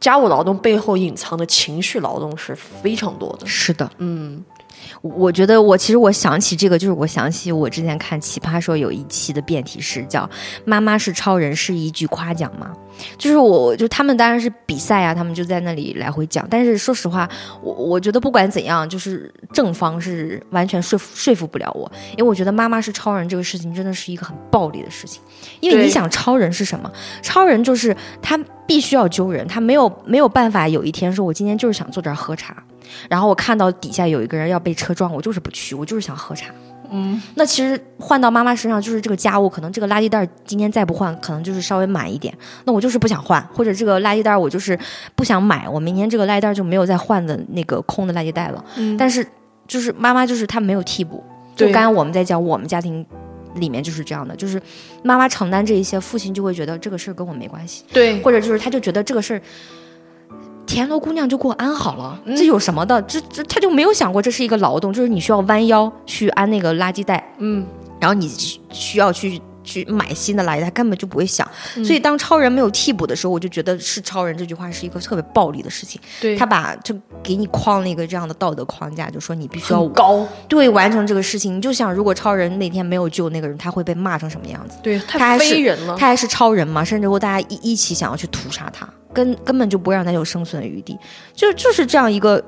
[0.00, 3.46] 家务劳动背后隐藏的情绪劳动是非常多的。
[3.46, 4.42] 是的，嗯。
[5.00, 10.28] 我觉得我其实我想起这个，就是我想起我之前看《奇葩说》有一期的辩题是叫
[10.64, 12.72] “妈妈是超人”，是一句夸奖吗？
[13.16, 16.46] 就是我就他们当然是比赛啊，他们就在那里来回讲。
[16.50, 17.28] 但是说实话，
[17.62, 25.22] 我我觉得不管怎样，就是正方是完全说服说服不了我，因为我觉得妈妈是超人这个事情真的是一个很暴力的事情。
[25.60, 26.90] 因为你想，超人是什么？
[27.22, 32.62] 超人就是他必须要救人，他没有没有办法有一天说我今天就是想坐这儿喝茶。
[33.08, 36.46] 然后我看到底下有一个人要被车撞，我就是不去，我就是想喝茶。
[36.94, 42.36] 嗯，那其实换到妈妈身上，就是这个家务，可能这个垃圾袋今天再不换，可能就是稍微满一点。
[42.64, 44.78] 那我就是不想换，或者这个垃圾袋我就是
[45.14, 48.62] 不想买，我明天这个垃圾袋就没有再换的那个空的垃圾袋了。
[48.76, 49.26] 嗯，但是
[49.66, 51.24] 就是妈妈就是她没有替补。
[51.56, 53.06] 就刚刚我们在讲我们家庭
[53.54, 54.60] 里面就是这样的，就是
[55.02, 57.84] 妈妈承担这一些，父亲就会觉得这个事儿跟我没关系。
[57.90, 59.40] 对，或者就是他就觉得这个事儿。
[60.72, 63.02] 田螺姑娘就给我安好了，这有什么的？
[63.02, 67.66] 这这他就没有想过这是一个劳动，就是你需要弯腰去安那个垃圾袋，嗯，
[68.00, 68.26] 然后你
[68.70, 71.48] 需要去去买新的垃圾袋，根本就不会想。
[71.84, 76.00] 所以当超人没有替补的时候，我就觉得是超人这句话是一个特别暴力的事情。
[76.20, 81.56] 对，他把就给你框了一个这样的道德框架，就说你必须要高，对，完成这个事情。
[81.56, 84.76] 你就想，如果超人那天没有救那个人，他会被骂成什么样子？
[84.82, 86.84] 对，他还是人了，他还是超人嘛？
[86.84, 88.88] 甚至会大家一一起想要去屠杀他。
[89.14, 90.98] 根根本就不会让他有生存的余地，
[91.34, 92.42] 就就是这样一个，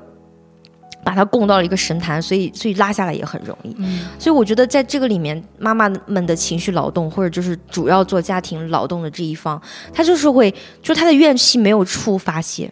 [1.05, 3.75] 把他供到了一个神坛，所以所以拉下来也很容易。
[3.77, 9.61] 嗯，所以我觉得在这个里面，妈妈们的情绪劳动，或者就是主要做家庭劳动的这一方，
[9.93, 12.67] 他就是会，就他的怨气没有处发泄，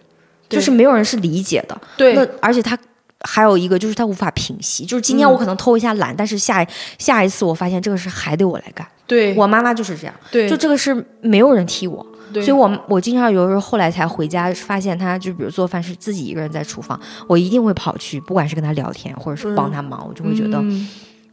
[0.49, 1.79] 就是没有人是理解的。
[1.95, 2.75] 对，那而且他
[3.21, 6.65] 还有一个就是他无法平息，就是今天我可能偷一下懒，但是下
[6.97, 8.87] 下一次我发现这个事还得我来干。
[9.05, 12.03] 对我妈妈就是这样，对，就这个是没有人替我。
[12.41, 20.63] 所以，我我经常有时候后来才回家，发现他就比如做饭是自己一个人在厨房，我一定会跑去，不管是跟他聊天，或者是帮他忙，我就会觉得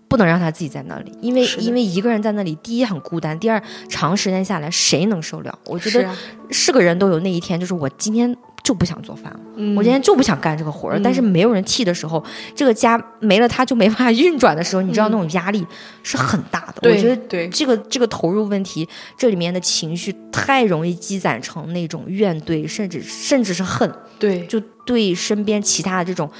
[0.08, 5.58] 不能让他自己在那里，因为因为一个人在那里，第一很孤单，第二长时间下来谁能受了？
[5.66, 6.08] 我觉得
[6.50, 9.40] 是个人都有那一天，就是我今天就不想做饭了，
[9.76, 11.00] 我今天就不想干这个活儿。
[11.02, 12.22] 但是没有人替的时候，
[12.54, 15.66] 这个家没了他就没办法运转的时候，你知道那种压力
[16.02, 16.88] 是很大的。
[16.88, 17.48] 我觉得对。
[17.48, 26.30] 这个这个投入问题，这里面的情绪太容易积攒成那种怨怼，甚至甚至是恨，对，就对身边其他的这种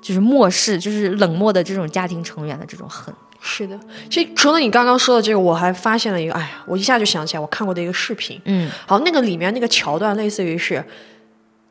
[0.00, 3.14] 就是漠视、就是冷漠的这种家庭成员的这种恨。
[3.42, 3.80] 是的，
[4.10, 10.84] 其实除了你刚刚说的这个，我还发现了一个，哎呀，我一下就想起来我看过的一个视频，嗯，好，那个里面那个桥段类似于是，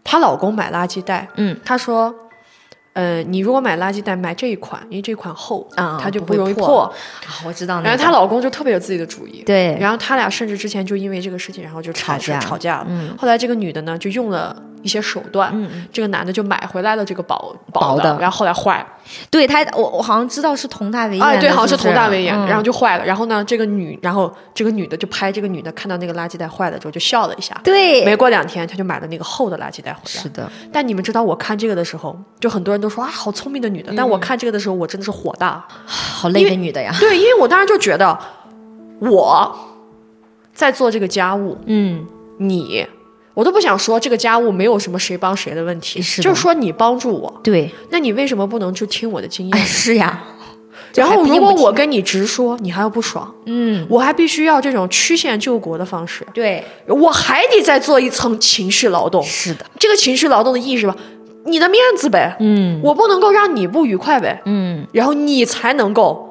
[0.10, 2.12] 她老公买垃圾袋，嗯，她说，
[2.94, 6.82] 呃，你如果买垃圾袋买这一款，因为这款厚，啊它就不会破容易破。
[6.82, 6.92] 啊，
[7.46, 7.90] 我知道那个。
[7.90, 12.88] 然后她老公就特别有自己的主意，对，然后他俩甚至之前就因为这个事情，然后就吵架吵架了。
[12.90, 18.88] 嗯后来这个女的呢，就用了一些手段，嗯这个男的就买回来了这个薄的，薄的然后后来坏了。
[19.30, 23.04] 对他，我我好像知道是佟大为演的，哎，对，好像是佟大为演，嗯然后就坏了。
[23.04, 27.60] 然后呢，这个女，然后这个女的就拍这个女的看到那个垃圾袋坏了之后就笑了一下。
[27.64, 30.30] 对，没过两天，他就买了那个厚的垃圾袋回来是。
[30.30, 33.92] 的，但你们知道，我看这个的时候，就很多人都说啊，好聪明的女的。
[33.98, 35.66] 但我看这个的时候，我真的是火大。
[35.86, 36.96] 好累的女的呀。
[37.00, 38.18] 对，因为我当时就觉得，
[39.00, 39.58] 我
[40.54, 42.06] 在做这个家务，嗯，
[42.38, 42.86] 你，
[43.40, 49.66] 我都不想说这个家务没有什么谁帮谁的问题，是就是说你帮助我，对，那你为什么不能就听我的经哎，验？
[49.66, 50.22] 是呀。
[50.94, 59.24] 然后如果我跟你直说，你还要不爽，嗯，我还必须要这种曲线救国的方式，对，我还得再做一层情绪劳动。
[59.24, 60.94] 是的，这个情绪劳动的意义是吧？
[61.46, 66.28] 你的面子呗，嗯我不能够让你不愉快呗，嗯然后你才能够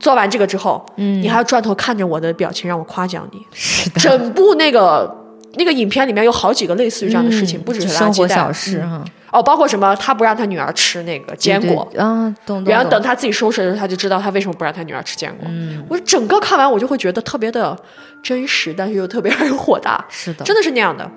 [0.00, 3.46] 做完这个之后，嗯，你还要转头看着我的表情让我夸奖你。
[3.52, 5.14] 是的，整部那个
[5.54, 8.90] 那个影片里面有好几个类似于这样的事情，嗯不只是垃生活圾袋小事嗯。
[8.90, 12.64] 哈，哦，包括什么他不让他女儿吃那个坚果，对啊，懂懂。
[12.64, 15.46] 懂然后等他自己收拾的时候，他就知道他为什么不让他女儿吃坚果。
[15.48, 17.76] 嗯，我整个看完我就会觉得特别的
[18.22, 21.10] 真实，但是又特别让人火大，是的，真的是那样的。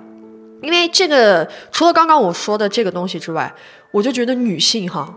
[0.62, 3.52] 因为这个除了刚刚我说的这个东西之外，
[3.90, 5.14] 我就觉得女性哈，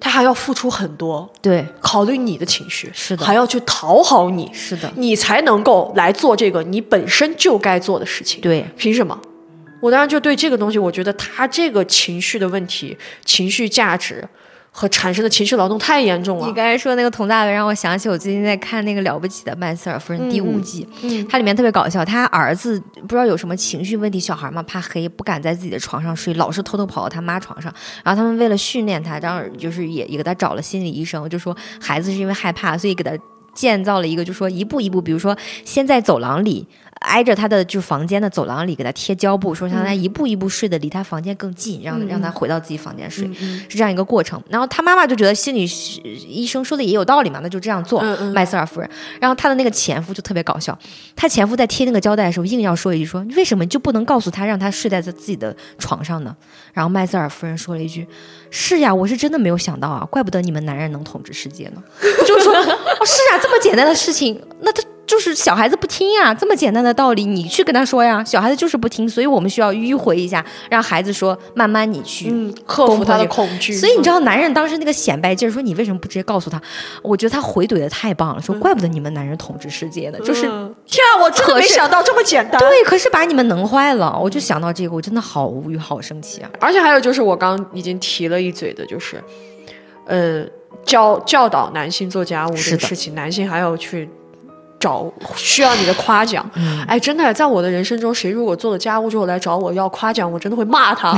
[0.00, 8.40] 她还要付出很多，对，考虑你的情绪，是的还要去讨好你，是的，你才能够来做这个你本身就该做的事情。
[8.40, 9.20] 对，凭什么？
[9.80, 14.26] 我当然就对这个东西，我觉得他这个情绪的问题、情绪价值
[14.70, 16.52] 和产生的情绪劳动太严重了你。
[16.52, 22.04] 刚才说那个佟大为，让我想起我最近在看那个《了不起的麦瑟尔夫人》第五季，嗯它里面特别搞笑。
[22.04, 27.72] 他儿子不知道有什么情绪问题，小孩嘛怕黑，不敢在自己的床上睡，老是偷偷跑到他妈床上。
[28.04, 33.10] 然后他们为了训练他，然后就是也也给他找了心理医生，就说孩子是因为害怕，所以给他
[33.52, 36.66] 建造了一个，就说一步一步，比如说先在走廊里。
[37.00, 43.28] 挨着他的就是房间的走廊里给他贴胶布，说让他一步一步睡得离他房间更近，让让他回到自己房间睡，
[43.68, 44.40] 是这样一个过程。
[44.48, 45.64] 然后他妈妈就觉得心理
[46.28, 48.02] 医生说的也有道理嘛，那就这样做。
[48.32, 48.90] 麦瑟尔夫人，
[49.20, 50.78] 然后她的那个前夫就特别搞笑，
[51.16, 56.36] 她前夫在贴那个胶带的时候，硬要说一句说，你为什么就不能告诉他让他睡在自己的床上呢？
[56.74, 58.06] 然后麦瑟尔夫人说了一句
[58.50, 61.82] ：“是呀，我是真的没有想到啊，怪不得你们男人能统治世界呢。
[62.28, 64.82] ”就是说，哦，是啊，这么简单的事情，那他。
[65.10, 68.22] 就是小孩子不听呀，这么简单的道理，你去跟他说呀。
[68.22, 73.72] 小孩子就是不听，所以我们需要迂回一下，让孩子说，慢慢你去嗯，克服他的恐惧。
[73.72, 76.62] 所以你知道，男人当时那个显摆劲儿，说你为什么不直接告诉他？
[77.02, 82.60] 我觉得他回怼的太棒了，说怪不得你们男人统治世界呢，就是嗯天啊，我真的没想到这么简单。
[82.60, 84.16] 对，可是把你们弄坏了。
[84.22, 86.48] 我就想到这个，我真的好无语，好生气啊！
[86.60, 89.20] 而且还有就是我刚已经提了一嘴的，就是，
[90.06, 90.44] 呃，
[90.84, 94.08] 教教导男性做家务的个事情，男性还要去
[94.80, 96.44] 找需要你的夸奖。
[96.56, 101.12] 嗯哎，真的，在我的人生中，谁如果做了家务之后来找我要夸奖，我真的会骂他。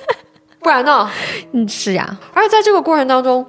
[0.60, 1.10] 不然呢？
[1.52, 3.44] 嗯，是呀，而且在这个过程当中，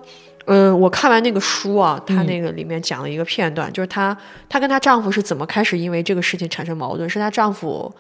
[0.46, 4.18] 嗯，我看完那个书啊，她那个里面讲了一个片段，就是她
[4.50, 7.94] 她跟她丈夫是怎么开始因为这个事情产生矛盾，是她丈夫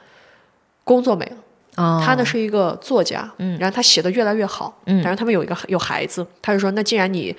[0.83, 1.35] 工作没了。
[1.77, 7.33] 哦，他呢是一个作家，嗯然后他写的越来越好，嗯然后他们有一个有孩子，他就说，那既然你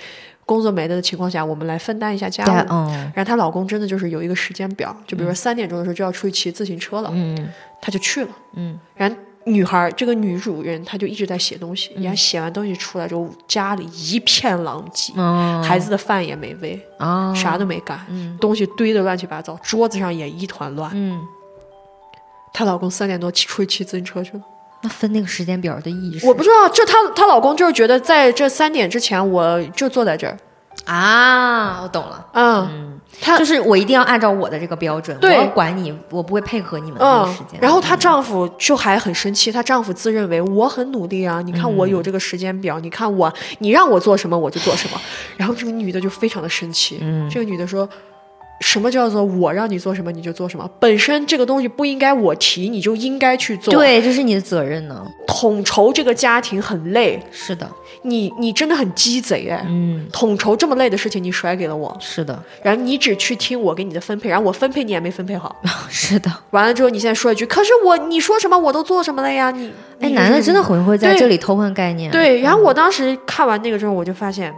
[0.53, 2.67] 工作没了的情况下，我们来分担一下家务。
[2.71, 2.89] 嗯。
[3.15, 7.49] 然后她老公真的就是有一个时间表，就比如说三点钟的时候就要出去骑自行车了，嗯。
[7.81, 8.31] 他就去了。
[8.53, 18.39] 嗯，然后女孩这个女主人，她就一直在写东西，然后写完东西出来之后，家里一片狼藉，哦，孩子的饭也没喂，哦，啥都没干，嗯。
[18.41, 20.93] 东西堆得乱七八糟，桌子上也一团乱。
[20.95, 21.21] 嗯，
[22.53, 24.43] 她老公三点多骑出去骑自行车去了。
[24.83, 26.27] 那分那个时间表的意义是？
[26.27, 30.37] 我不知道，就她她老公就是觉得在这三点之前，我就坐在这儿，
[30.85, 32.27] 啊，我懂了。
[32.35, 45.01] 嗯，她就是我一定要按照我的这个标准，对我要管你，我不会配合你们的时间。，然后她丈夫就还很生气，她丈夫自认为我很努力啊，你看我嗯有这个时间表，你看我，你让我做什么我就做什么，
[45.39, 47.89] 然后这个女的就非常的生气，嗯这个女的说。
[48.63, 50.67] 什么叫做我让你做什么你就做什么？
[50.79, 55.05] 本身这个东西不应该我提，你就应该去做。，对，这是你的责任呢。
[55.27, 57.69] 统筹这个家庭很累，是的，
[58.03, 59.65] 你你真的很鸡贼哎。
[59.69, 65.55] 嗯，统筹这么累的事情你甩给了我，是的，然后你只去听我给你的分配，然后我分配你也没分配好。
[65.91, 66.31] 是的。
[66.51, 69.51] 完了之后，你现在说一句，可是我你说什么我都做什么了呀？
[69.51, 72.11] 你哎，男的真的很会在这里偷换概念。
[72.13, 72.41] 对。
[72.41, 74.55] 然后我当时看完那个之后，我就发现，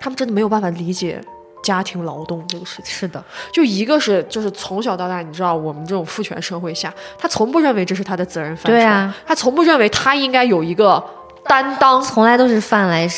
[0.00, 1.20] 他们真的没有办法理解
[1.62, 2.86] 家庭劳动这个事情。
[2.86, 11.02] 是的，就一个是，就是从小到大，你知道我们这种父权社会下，他从不认为这是他的责任范畴，对啊，他从不认为他应该有一个
[11.44, 13.08] 担当，从来都是饭来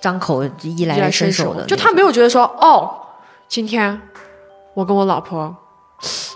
[0.00, 1.64] 张口，衣来来伸手的。
[1.66, 2.90] 就他没有觉得说，哦，
[3.48, 4.00] 今天
[4.74, 5.54] 我跟我老婆，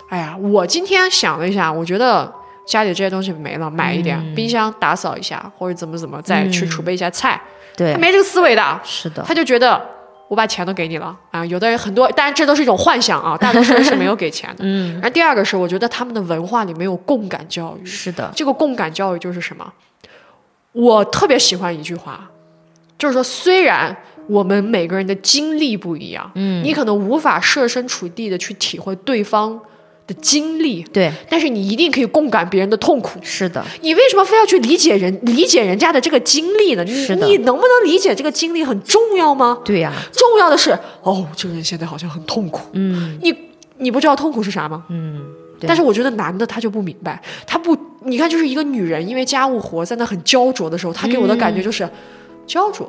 [0.09, 2.31] 哎呀，我今天想了一下，我觉得
[2.65, 4.35] 家里这些东西没了，买一点，嗯。
[4.35, 7.41] 冰箱打扫一下，或者怎么怎么，再去储备一下菜，
[7.75, 7.93] 对。
[7.93, 9.83] 他，没这个思维的，是的，他就觉得
[10.27, 11.45] 我把钱都给你了啊。
[11.45, 14.57] 有的人很多，当然这都是一种幻想啊， 大多数人是没有给钱的。
[14.59, 17.85] 嗯，然后第二个是，我觉得他们的文化里没有共感教育。
[17.85, 19.71] 是的，这个共感教育就是什么？
[20.71, 22.29] 我特别喜欢一句话，
[22.97, 23.95] 就是说，虽然
[24.27, 29.57] 我们每个人的经历不一样，嗯，你可能无法设身处地的去体会对方
[30.07, 33.19] 的经历，对，但是你一定可以共感别人的痛苦。
[33.23, 36.83] 是的，你为什么非要去理解人理解人家的这个经历呢？
[36.83, 39.59] 你是你能不能理解这个经历很重要吗？
[39.65, 42.61] 对呀，重要的是，哦，这个人现在好像很痛苦。
[42.73, 43.33] 嗯你
[43.77, 44.83] 你不知道痛苦是啥吗？
[44.89, 45.21] 嗯，
[45.59, 51.87] 对但是我觉得男的他就不明白，他不，你看，就是一个女人因为家务活在那很焦灼的时候，他给我的感觉就是、
[52.45, 52.87] 焦灼，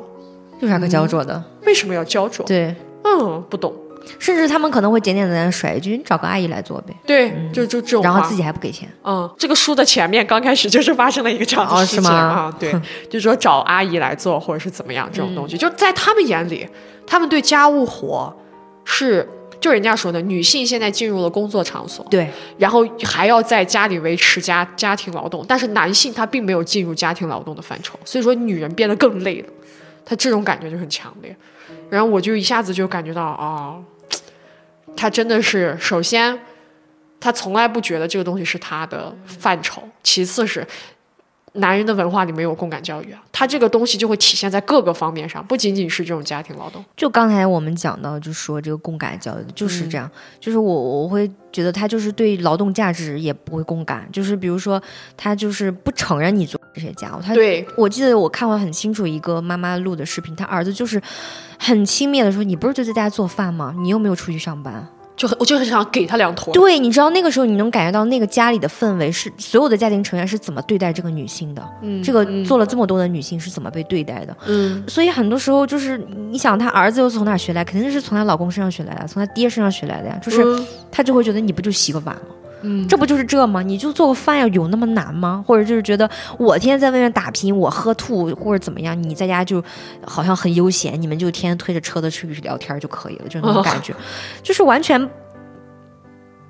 [0.60, 1.42] 有啥可焦灼的？
[1.64, 2.44] 为什么要焦灼？
[2.46, 3.72] 对，嗯，不懂。
[4.18, 6.94] 甚至他们可能会简简单单甩一句：“你找个阿姨来做呗。
[7.06, 8.88] 对，就就这”种然后自己还不给钱。
[9.04, 12.14] 嗯，这个书的前面刚开始就是发生了一个这样的哦事情、是吗？
[12.18, 12.72] 啊，对，
[13.10, 16.66] 就是说找阿姨来做或者是怎么样这种东西，就在他们眼里，
[17.06, 18.34] 他们对家务活
[18.84, 19.28] 是
[19.58, 29.48] 就人家说的，女性现在进入了工作场所，对，然后还要在家里维持家家庭劳动，但是男性他并没有进入家庭劳动的范畴，所以说女人变得更累了，
[30.04, 31.34] 他这种感觉就很强烈，
[31.88, 33.76] 然后我就一下子就感觉到啊、
[34.96, 36.38] 他真的是首先，
[37.20, 40.66] 他从来不觉得这个东西是他的范畴，其次是。
[41.56, 46.84] 男人的文化里没有共感教育啊，他这个东西就会体现在各个方面上，不仅仅是这种家庭劳动。
[46.96, 54.82] 就刚才我们讲到，就说这个共感教育就是这样，就是我我会觉得他就是对劳动价值也不会共感，就是比如说
[55.16, 61.00] 他就是不承认你做这些家务，他对，我记得我看过很清楚一个妈妈录的视频，她儿子就是
[61.58, 63.74] 很轻蔑的说：“你不是就在家做饭吗？
[63.78, 64.86] 你又没有出去上班。
[65.16, 66.52] 就很我就很想给他两坨。
[66.52, 74.36] 对，你知道那个时候你能感觉到那个家里的氛围是所有的家庭成员是怎么对待这个女性的，嗯这个做了这么多的女性是怎么被对待的。
[74.46, 75.98] 嗯，所以很多时候就是
[76.30, 77.64] 你想，她儿子又是从哪儿学来？
[77.64, 80.20] 肯定是从她老公身上学来的，从她爹身上学来的呀。
[80.22, 82.22] 就是嗯她就会觉得你不就洗个碗吗？
[82.62, 83.62] 嗯这不就是这吗？
[83.62, 85.44] 你就做个饭呀，有那么难吗？
[85.46, 89.62] 或者就是觉得我天天在外面打拼，我喝吐或者怎么样，你在家就
[90.04, 93.94] 好像很悠闲，你们就天天推着车子出去聊天就可以了，就那种感觉，
[94.42, 95.08] 就是完全。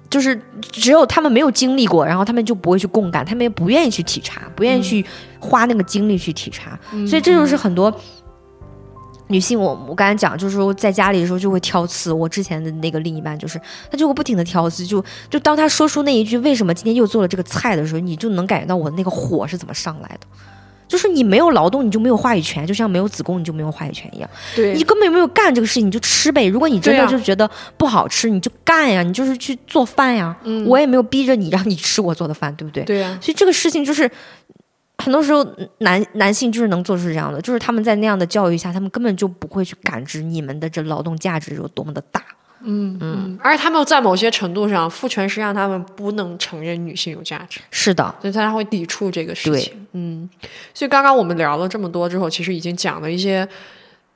[0.09, 5.05] 就是只有他们没有经历过，然后他们就不会去共感，他们也不愿意去体察，不愿意去
[5.41, 6.79] 花那个精力去体察，
[7.09, 7.93] 所以这就是很多
[9.29, 12.13] 女性，我我刚才讲，就是说在家里的时候就会挑刺。
[12.13, 13.61] 我之前的那个另一半就是，
[13.91, 20.27] 他就会不停的挑刺，就就当他说出那一句“为什么今天又做了这个菜”的时候，你就能感觉到我那个火是怎么上来的。
[20.89, 24.31] 就是你没有劳动，你就没有话语权，就像没有子宫，你就没有话语权一样。
[24.55, 26.47] 对，你根本没有干这个事情，你就吃呗。
[26.47, 30.37] 如果你真的就觉得不好吃，你就干呀，你就是去做饭呀。
[30.65, 32.85] 我也没有逼着你让你吃我做的饭，对不对？
[32.85, 34.09] 对呀、所以这个事情就是，
[34.99, 35.47] 很多时候
[35.79, 42.23] 男男性就是能做出这样的，就是他们在那样的教育下，他们根本就不会去感知你们的这劳动价值有多么的大。
[42.69, 49.87] 嗯嗯，而且他们在某些程度上，父权是让他们不能承认女性有价值，是的，所以他会抵触这个事对情。
[49.93, 50.29] 嗯，
[50.75, 53.47] 所以刚刚我们聊了这么多之后，其实已经讲了一些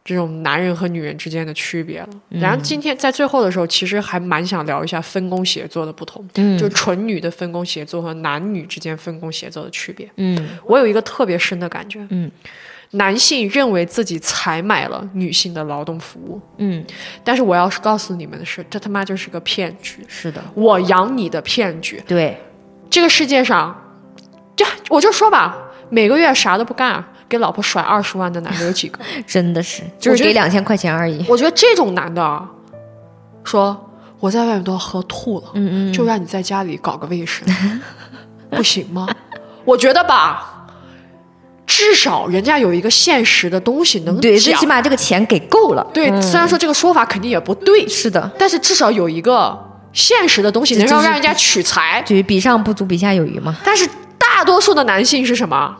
[0.04, 2.08] 这种男人和女人之间的区别了。
[2.28, 6.58] 然后今天在最后的时候，其实还蛮想聊一下分工协作的不同，嗯。
[6.58, 10.08] 就纯女的分工协作和男女之间分工协作的区别。
[10.16, 10.58] 嗯。
[10.64, 12.30] 我有一个特别深的感觉，嗯，
[12.92, 16.84] 男性认为自己采买了女性的劳动服务，嗯，
[17.22, 22.02] 但是我要是告诉你们的是，这他妈就是个骗局，是的，我养你的骗局。
[22.06, 22.36] 对，
[22.90, 23.80] 这个世界上，
[24.56, 25.56] 这我就说吧，
[25.88, 28.98] 每个月啥都不干，给老婆甩二十万的男的有几个？
[29.26, 31.24] 真的是， 就是给两千块钱而已。
[31.28, 32.46] 我觉得这种男的啊，
[33.44, 37.46] 说我在外面都要喝吐了，嗯嗯，就让你在家里搞个卫生，
[38.50, 39.08] 不行吗？
[39.64, 40.66] 我觉得吧，
[41.66, 45.86] 至少人家有一个现实的东西能对，最起码这个钱给够了。
[45.94, 49.56] 对，虽然说这个说法肯定也不对，是的，但是至少有一个
[49.92, 52.02] 现实的东西能让让人家取财。
[52.04, 53.56] 就是比上不足，比下有余嘛。
[53.64, 55.76] 但是大多数的男性是什么？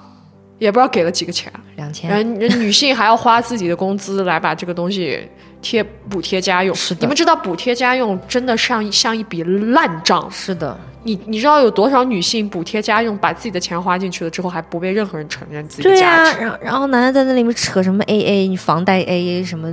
[0.61, 5.19] 也不知道给了几个钱，两千，人人女性还要花自己的工资来把这个东西
[5.61, 6.73] 贴补贴家用。
[6.77, 10.31] 是的你们知道补贴家用真的像像一笔烂账。
[10.31, 16.41] 是的，你你知道有多少女性补贴家用，把自己的钱花进去了之后，还不被任何人承认自己的价值？
[16.41, 19.67] 然后然后男的在那里面扯什么 AA，你房贷 AA，什么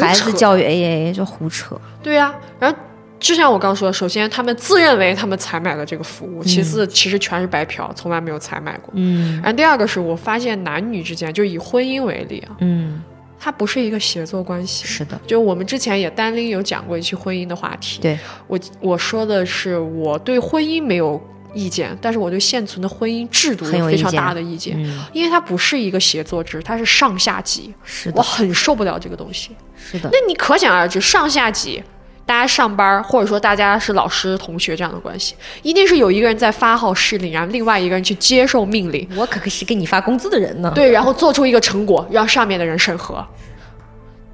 [0.00, 1.76] 孩子教育 AA，就胡扯。
[2.00, 2.78] 对呀、然后
[3.20, 8.90] 就像我刚说的，首先他们自认为他们采买了这个服务，其次其实全是白嫖，从来没有采买过。
[8.94, 9.34] 嗯。
[9.36, 13.02] 然后第二个是我发现男女之间，就以婚姻为例啊，嗯，
[13.38, 14.86] 它不是一个协作关系。
[14.86, 21.20] 是的，就我们之前也单拎有讲过一期婚姻的话题，对，我我说的是我对婚姻没有
[21.54, 29.50] 意见，但是我对现存的婚姻制度有非常大的意见，嗯，因为它不是一个协作制，它是上下级，我是的，很受不了这个东西。
[29.76, 30.08] 是的。
[30.12, 31.82] 那，你可想而知，上下级，
[32.28, 40.70] 大家上班，或者说大家是老师、同学这样的关系，一定是有一个人在发号施令，然后另外一个人去接受命令，我可可是给你发工资的人呢。
[40.74, 43.26] 对，然后做出一个成果，让上面的人审核。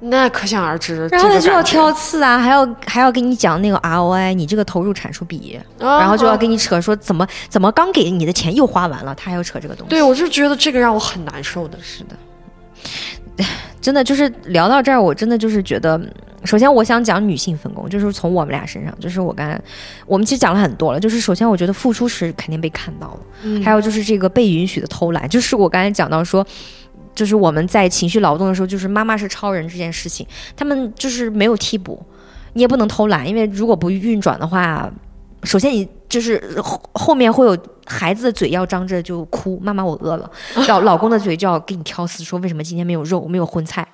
[0.01, 9.89] 那可想而知，然后他就要挑刺啊，还要还要给你讲那个 ROI，你这个投入产出比，啊然后就要跟你扯说怎么怎么刚给你的钱又花完了，他还要扯这个东西。
[9.89, 11.77] 对，我就觉得这个让我很难受的。
[11.81, 13.45] 是的，
[13.85, 16.01] 真的就是聊到这儿，我真的就是觉得，
[16.43, 19.61] 首先我想讲女性分工，就是从我们俩身上，就是我刚才
[20.07, 26.43] 我们其实讲了很多了，就是首先我觉得付出是肯定被看到了，嗯还有就是这个被允许的偷懒，就是我刚才讲到说。
[27.13, 31.97] 就是我们在情绪劳动的时候，就是妈妈是超人这件事情，他们就是没有替补，
[32.51, 34.91] 你也不能偷懒，因为如果不运转的话，
[35.45, 40.29] 首先你就是后后面会有孩子的嘴要张着就哭，妈妈我饿了，
[40.67, 43.87] 老老公的嘴就要给你挑刺，说为什么今天没有肉，没有荤菜。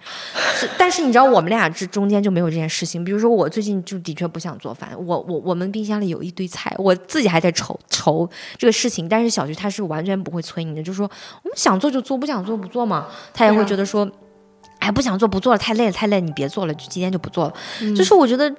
[0.78, 11.10] 但是你知道我们俩这中间就没有这件事情，比如说我最近就的确不想做饭，我我我们冰箱里有一堆菜，我自己还在愁愁这个事情，但是小菊他是完全不会催你的，就说
[11.44, 14.10] 我们想做就做，不想做不做嘛，他也会觉得说。
[14.80, 17.54] 哎，不想做不做了，太累了，太累了，你别做了，就今天就不做了。
[17.96, 18.52] 就是我觉得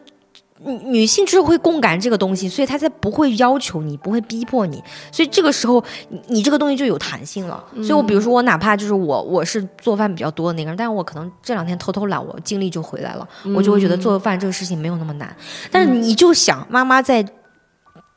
[0.65, 7.63] 女女性就是会共感这个东西，所以她才不会要求你，不会逼迫你，所以这个时候你你这个东西就有弹性了。
[7.77, 15.35] 所以我比如说我哪怕就是我我是做饭比较多的那个人，但是我可能这两天偷偷懒，我精力就回来了，我就会觉得做饭这个事情没有那么难。
[15.71, 17.27] 但是你就想妈妈在。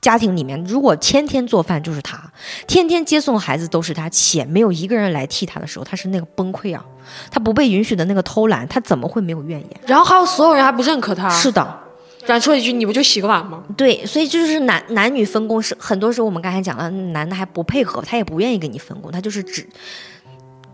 [0.01, 2.31] 家庭里面，如果天天做饭就是她，
[2.67, 6.85] 天天接送孩子都是她，且没有一个人来替她的时候，她是那个崩溃啊！
[7.31, 9.81] 她不被允许的那个偷懒，她怎么会没有怨言？
[9.87, 11.79] 然后还有所有人还不认可他，是的，
[12.25, 19.67] 咱说一句：“你不就洗个碗吗对，所以就是男男女分工是很多时候我们刚才讲了，男的还不配合，他也不愿意跟你分工，他就是只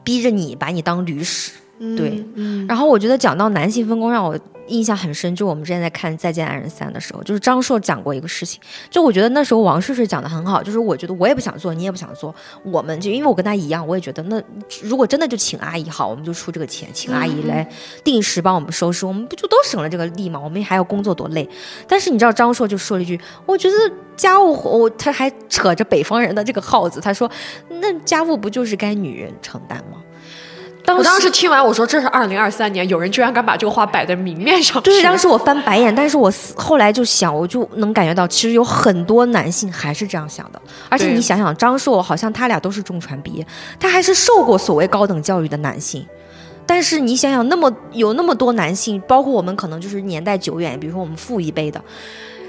[0.03, 1.51] 逼着你把你当驴使。？”
[1.97, 8.61] 对，嗯，然后我觉得讲到男性分工，让我印象很深，就我们之前在看《再见爱人三》的时候，就是张硕讲过一个事情，
[8.91, 14.39] 就我觉得那时候王睡睡讲的很好，就是我觉得我也不想做，你也不想做，我们就因为我跟他一样，我也觉得那
[14.83, 17.67] 如果真的就请阿姨好，我们就出这个钱，请阿姨来
[18.03, 20.39] 定时帮我们收拾，我们不就都省了这个力吗？
[20.39, 21.49] 我们还要工作多累。
[21.87, 23.75] 但是你知道张硕就说了一句，我觉得
[24.15, 27.29] 家务活，他还扯着北方人的这个号子，他说
[27.81, 29.97] 那家务不就是该女人承担吗？
[30.83, 40.61] 当我当时听完我说：“这是二零二三年，有人居然敢把这个话摆在明面上。”对，当时我翻白眼，但是我后来就想，我就能感觉到，其实有很多男性还是这样想的。
[40.89, 43.45] 而且你想想，张硕好像他俩都是中传毕业，
[43.79, 46.05] 他还是受过所谓高等教育的男性。
[46.65, 51.81] 但是你想想，那么有那么多男性，包括我们可能就是年代久远，比如说我们父一辈的，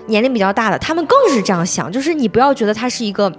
[0.06, 1.90] 年龄比较大的，他们更是这样想。
[1.90, 3.32] 就是你不要觉得他是一个，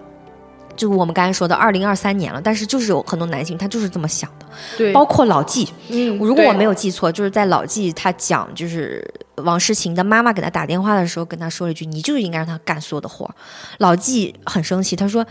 [0.75, 4.45] 就是我们刚才说的二零二三年了，但是就是有很多男性他就是这么想的，
[4.77, 13.35] 对，包括老纪，嗯如果我没有有记错，就是在老纪他讲，就是王诗晴的妈妈给他打电话的时候，跟他说了一句：“你就是应该让他干所有的活儿。”
[13.77, 15.23] 老纪很生气，他说：“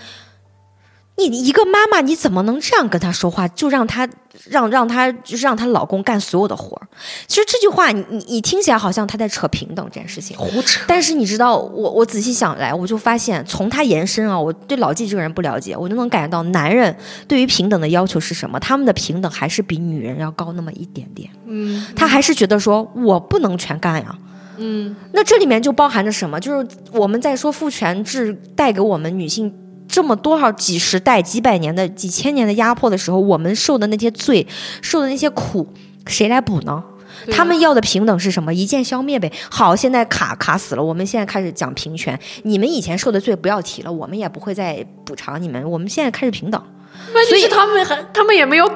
[1.28, 3.46] 你一个妈妈，你怎么能这样跟他说话？
[3.48, 4.08] 就让他
[4.48, 6.88] 让让他就是让她老公干所有的活儿？”
[7.26, 10.80] 其实这句话你你你听起来好像他在扯平等这件事情，胡扯。
[10.86, 16.94] 但是你知道，我我仔细想来，我就发现从他延伸啊，我对老纪这个人不了解，我就能感觉到男人
[17.28, 18.58] 对于平等的要求是什么？
[18.60, 21.28] 他们的平等还是比女人要高那么一点点。
[21.46, 24.16] 嗯，他还是觉得说我不能全干呀。
[24.58, 26.38] 嗯，那这里面就包含着什么？
[26.38, 29.52] 就是我们在说父权制带给我们女性
[29.92, 34.46] 这么多少几十代、几百年的、几千年的压迫的时候，我们受的那些罪、
[34.80, 35.68] 受的那些苦，
[36.06, 36.82] 谁来补呢？
[37.26, 38.54] 对他们要的平等是什么？
[38.54, 39.30] 一键消灭呗。
[39.50, 42.18] 好，现在卡卡死了，我们现在开始讲平权。
[42.44, 45.62] 你们以前受的罪不要提了，我们也不会再补偿你们。
[45.70, 46.58] 我们现在开始平等。
[47.12, 48.66] 问题所以是他们还，他们也没有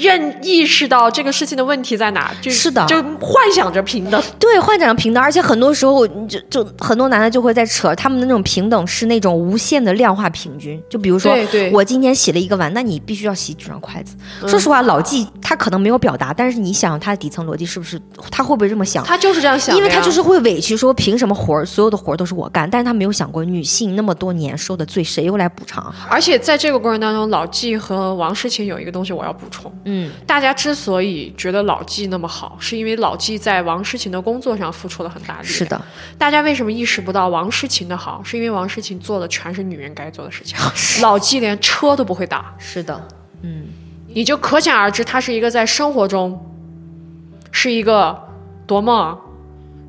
[0.00, 4.22] 认意识到这个事情的问题在哪，就是的就幻想着平等。
[4.38, 14.14] 对，幻想着平等，而且很多时候就就很多男的就会在扯他们的那种平等是那种无限的量化平均，就比如说对对我今天洗了一个碗，那你必须要洗几双筷子。
[14.42, 19.04] 嗯说实话，老纪他可能没有表达，但是你想他的底层逻辑是不是他会不会这么想？
[19.04, 22.68] 他就是这样想，因为他就是会委屈说，凭什么活儿所有的活儿都是我干？
[22.68, 25.92] 但是他没有想过，女性那么多年受的罪，谁又来补偿？
[26.08, 35.44] 而且在这个过程当中，老纪和王诗晴有一个东西我要补充，嗯，大家之所以觉得老纪那么好，是因为老纪在王诗晴的工作上付出了很大力量。
[35.44, 35.80] 是的，
[36.16, 38.22] 大家为什么意识不到王诗晴的好？
[38.24, 40.56] 是因为王诗晴做的全是女人该做的事情，
[41.02, 43.08] 老纪连车都不会打，是的，
[43.42, 43.66] 嗯，
[44.08, 46.40] 你就可想而知，他是一个在生活中
[47.50, 48.16] 是一个
[48.66, 49.18] 多么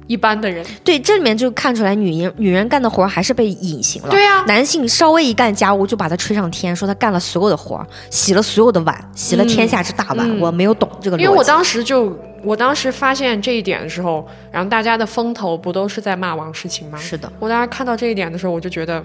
[0.07, 0.65] 一般的人。
[0.83, 4.09] 对，这里面就看出来女人女人干的活儿还是被隐形了。
[4.09, 10.39] 对呀男性稍微一干家务就把他吹上天，说他干了所有的活儿，洗了所有的碗，洗了天下之大碗。
[10.39, 16.97] 我没有懂这个，因为我当时就，我当时发现这一点的时候，然后大家的风头不都是在骂王诗晴吗？
[16.97, 19.03] 是的，我当时看到这一点的时候，我就觉得，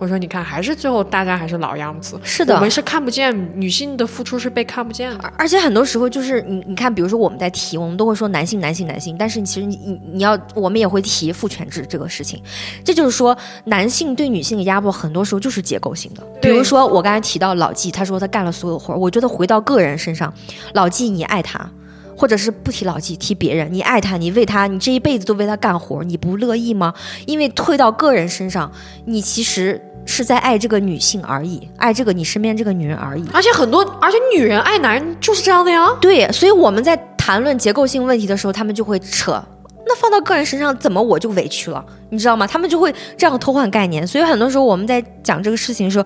[0.00, 5.32] 我说你看，还是最后大家还是老样子，是的我们是看不见女性的付出是被看不见的。
[5.36, 12.42] 而且很多时候就是你你看，比如说我们在提，我们都会说男性男性男性，但是其实你你你要我们也会提父权制这个事情，
[12.82, 16.22] 这就是说男性对女性的压迫很多时候就是结构性的。
[16.40, 20.32] 比如说我刚才提到老纪，他说他干了所有活儿，我觉得回到个人身上，
[20.72, 21.70] 老纪你爱他。
[22.16, 26.92] 或者是不提老纪，提别人，你爱他，你为他，你这一辈子都为他干活，你不乐意吗？
[27.24, 28.70] 因为退到个人身上，
[29.06, 33.24] 你其实是在爱这个女性而已，爱这个你身边这个女人而已。
[33.32, 35.86] 而且很多，而且女人爱男人就是这样的呀。
[36.00, 39.42] 对，所以我们在谈论结构性问题的时候，他们就会扯。
[39.86, 41.84] 那放到个人身上，怎么我就委屈了？
[42.10, 42.46] 你知道吗？
[42.46, 44.06] 他们就会这样偷换概念。
[44.06, 46.04] 所以很多时候我们在讲这个事情的时候，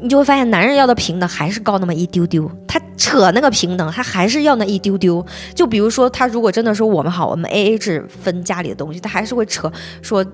[0.00, 2.50] 你就会发现，男人要的平等还是高那么一丢丢。
[2.66, 5.24] 他扯那个平等，他还是要那一丢丢。
[5.54, 9.70] 就比如说，他如果真的说我们好，我们 A A 制分家里的东西，他还是会扯
[10.02, 10.24] 说。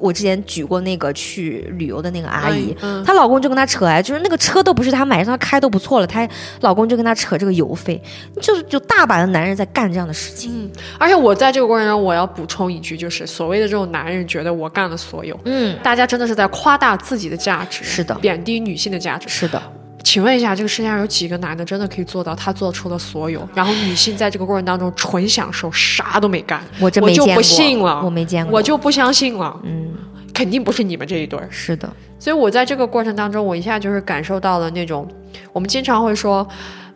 [0.00, 6.26] 我之前举过那个去旅游的那个阿姨，嗯她老公就跟她扯哎，就是那个车都不是她买，让她开都不错了，她
[6.60, 8.02] 老公就跟她扯这个油费，
[8.40, 10.70] 就是有大把的男人在干这样的事情。
[10.98, 19.28] 而且我在这个过程中，我要补充一句，就是所谓的这种男人觉得我干了所有，嗯，大家真的是在夸大自己的价值，是的贬低女性的价值。
[19.28, 19.62] 是的，
[20.02, 26.62] 请问一下，这个世界上有几个男的真的可以做到他做出了所有，然后女性在这个过程当中纯享受，啥都没干？
[26.80, 29.92] 我真我就不信了，我没见过，我就不相信了，嗯，
[30.32, 31.46] 肯定不是你们这一对儿。
[31.50, 31.88] 是的，
[32.18, 35.06] 所以我在这个过程当中，我一下就是感受到了那种，
[35.52, 36.46] 我们经常会说，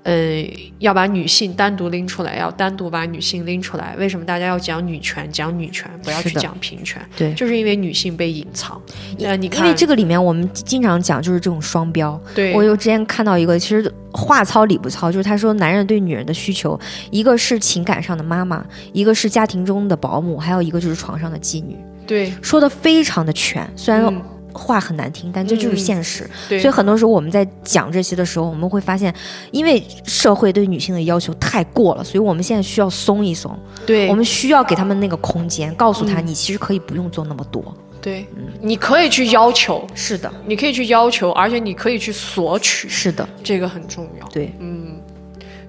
[0.04, 0.46] 呃，
[0.78, 3.96] 要把女性单独拎出来，要单独把女性拎出来。
[3.98, 5.26] 为什么大家要讲女权？
[5.32, 7.32] 讲女权，不要去讲平权，对。
[7.32, 8.80] 就是因为女性被隐藏。
[9.18, 16.78] 呃，你因，为这个里面我们经常讲就是这种双标，对，我有之前看到一个，其实话糙理不糙，就是他说男人对女人的需求，
[17.10, 24.22] 一个是情感上的妈妈，一个是家庭中的保姆，还有一个就是床上的妓女，对说的非常的全，虽然嗯
[24.54, 25.76] 话很难听，但这就是嗯。
[25.76, 26.30] 现实。
[26.48, 29.14] 对，所以很多时候我们在讲这些的时候，我们会发现，
[29.50, 36.26] 因为社会对女性的要求太过了，所以我们现在需要松一松，对，我们需要给他们那个空间，告诉他嗯。
[36.28, 37.62] 你其实可以不用做那么多。
[38.00, 38.46] 对，嗯。
[38.60, 44.26] 你可以去要求，是的，你可以去要求，而且你可以去索取，是的，这个很重要。
[44.28, 44.66] 对，所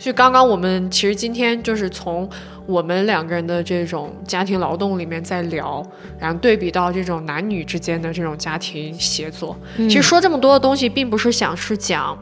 [0.03, 2.29] 以刚刚我们其实今天就是从
[2.65, 5.85] 我们两个人的这种家庭劳动里面在聊，
[6.19, 9.57] 然后对比到这种男女之间的这种家庭协作。
[9.77, 12.17] 嗯其实说这么多的东西，并不是想是讲。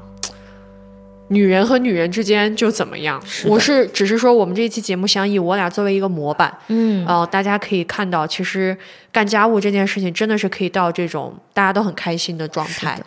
[1.30, 3.19] 女人和女人之间就怎么样？
[3.26, 8.78] 是我是只是说，我们这一期节目想以我俩作为一个模板，嗯，呃，大家可以看到，其实
[9.11, 12.99] 干家务这件事情真的是可以到这种大家都很开心的状态。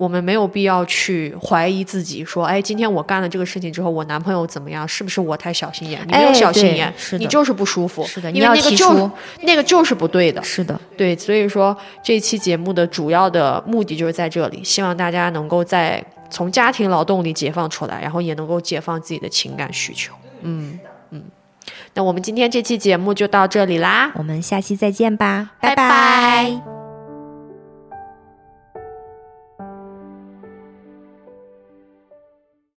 [0.00, 4.88] 我们没有必要去怀疑自己，说，哎，今天我干了这个事情之后，我男朋友怎么样？
[4.88, 6.00] 是不是我太小心眼？
[6.06, 8.02] 你没有小心眼，你就是不舒服。
[8.06, 9.10] 是的，因为你要提那个就是出，
[9.42, 10.42] 那个就是不对的。
[10.42, 20.14] 是的，对，所以说这期节目的主要的目的就是在这里，希望大家能够在从家庭劳动里解放出来，然后也能够解放自己的情感需求。
[20.40, 20.80] 嗯
[21.10, 21.22] 嗯，
[21.92, 24.10] 那我们今天这期节目就到这里啦。
[24.14, 26.79] 我们下期再见吧，拜拜拜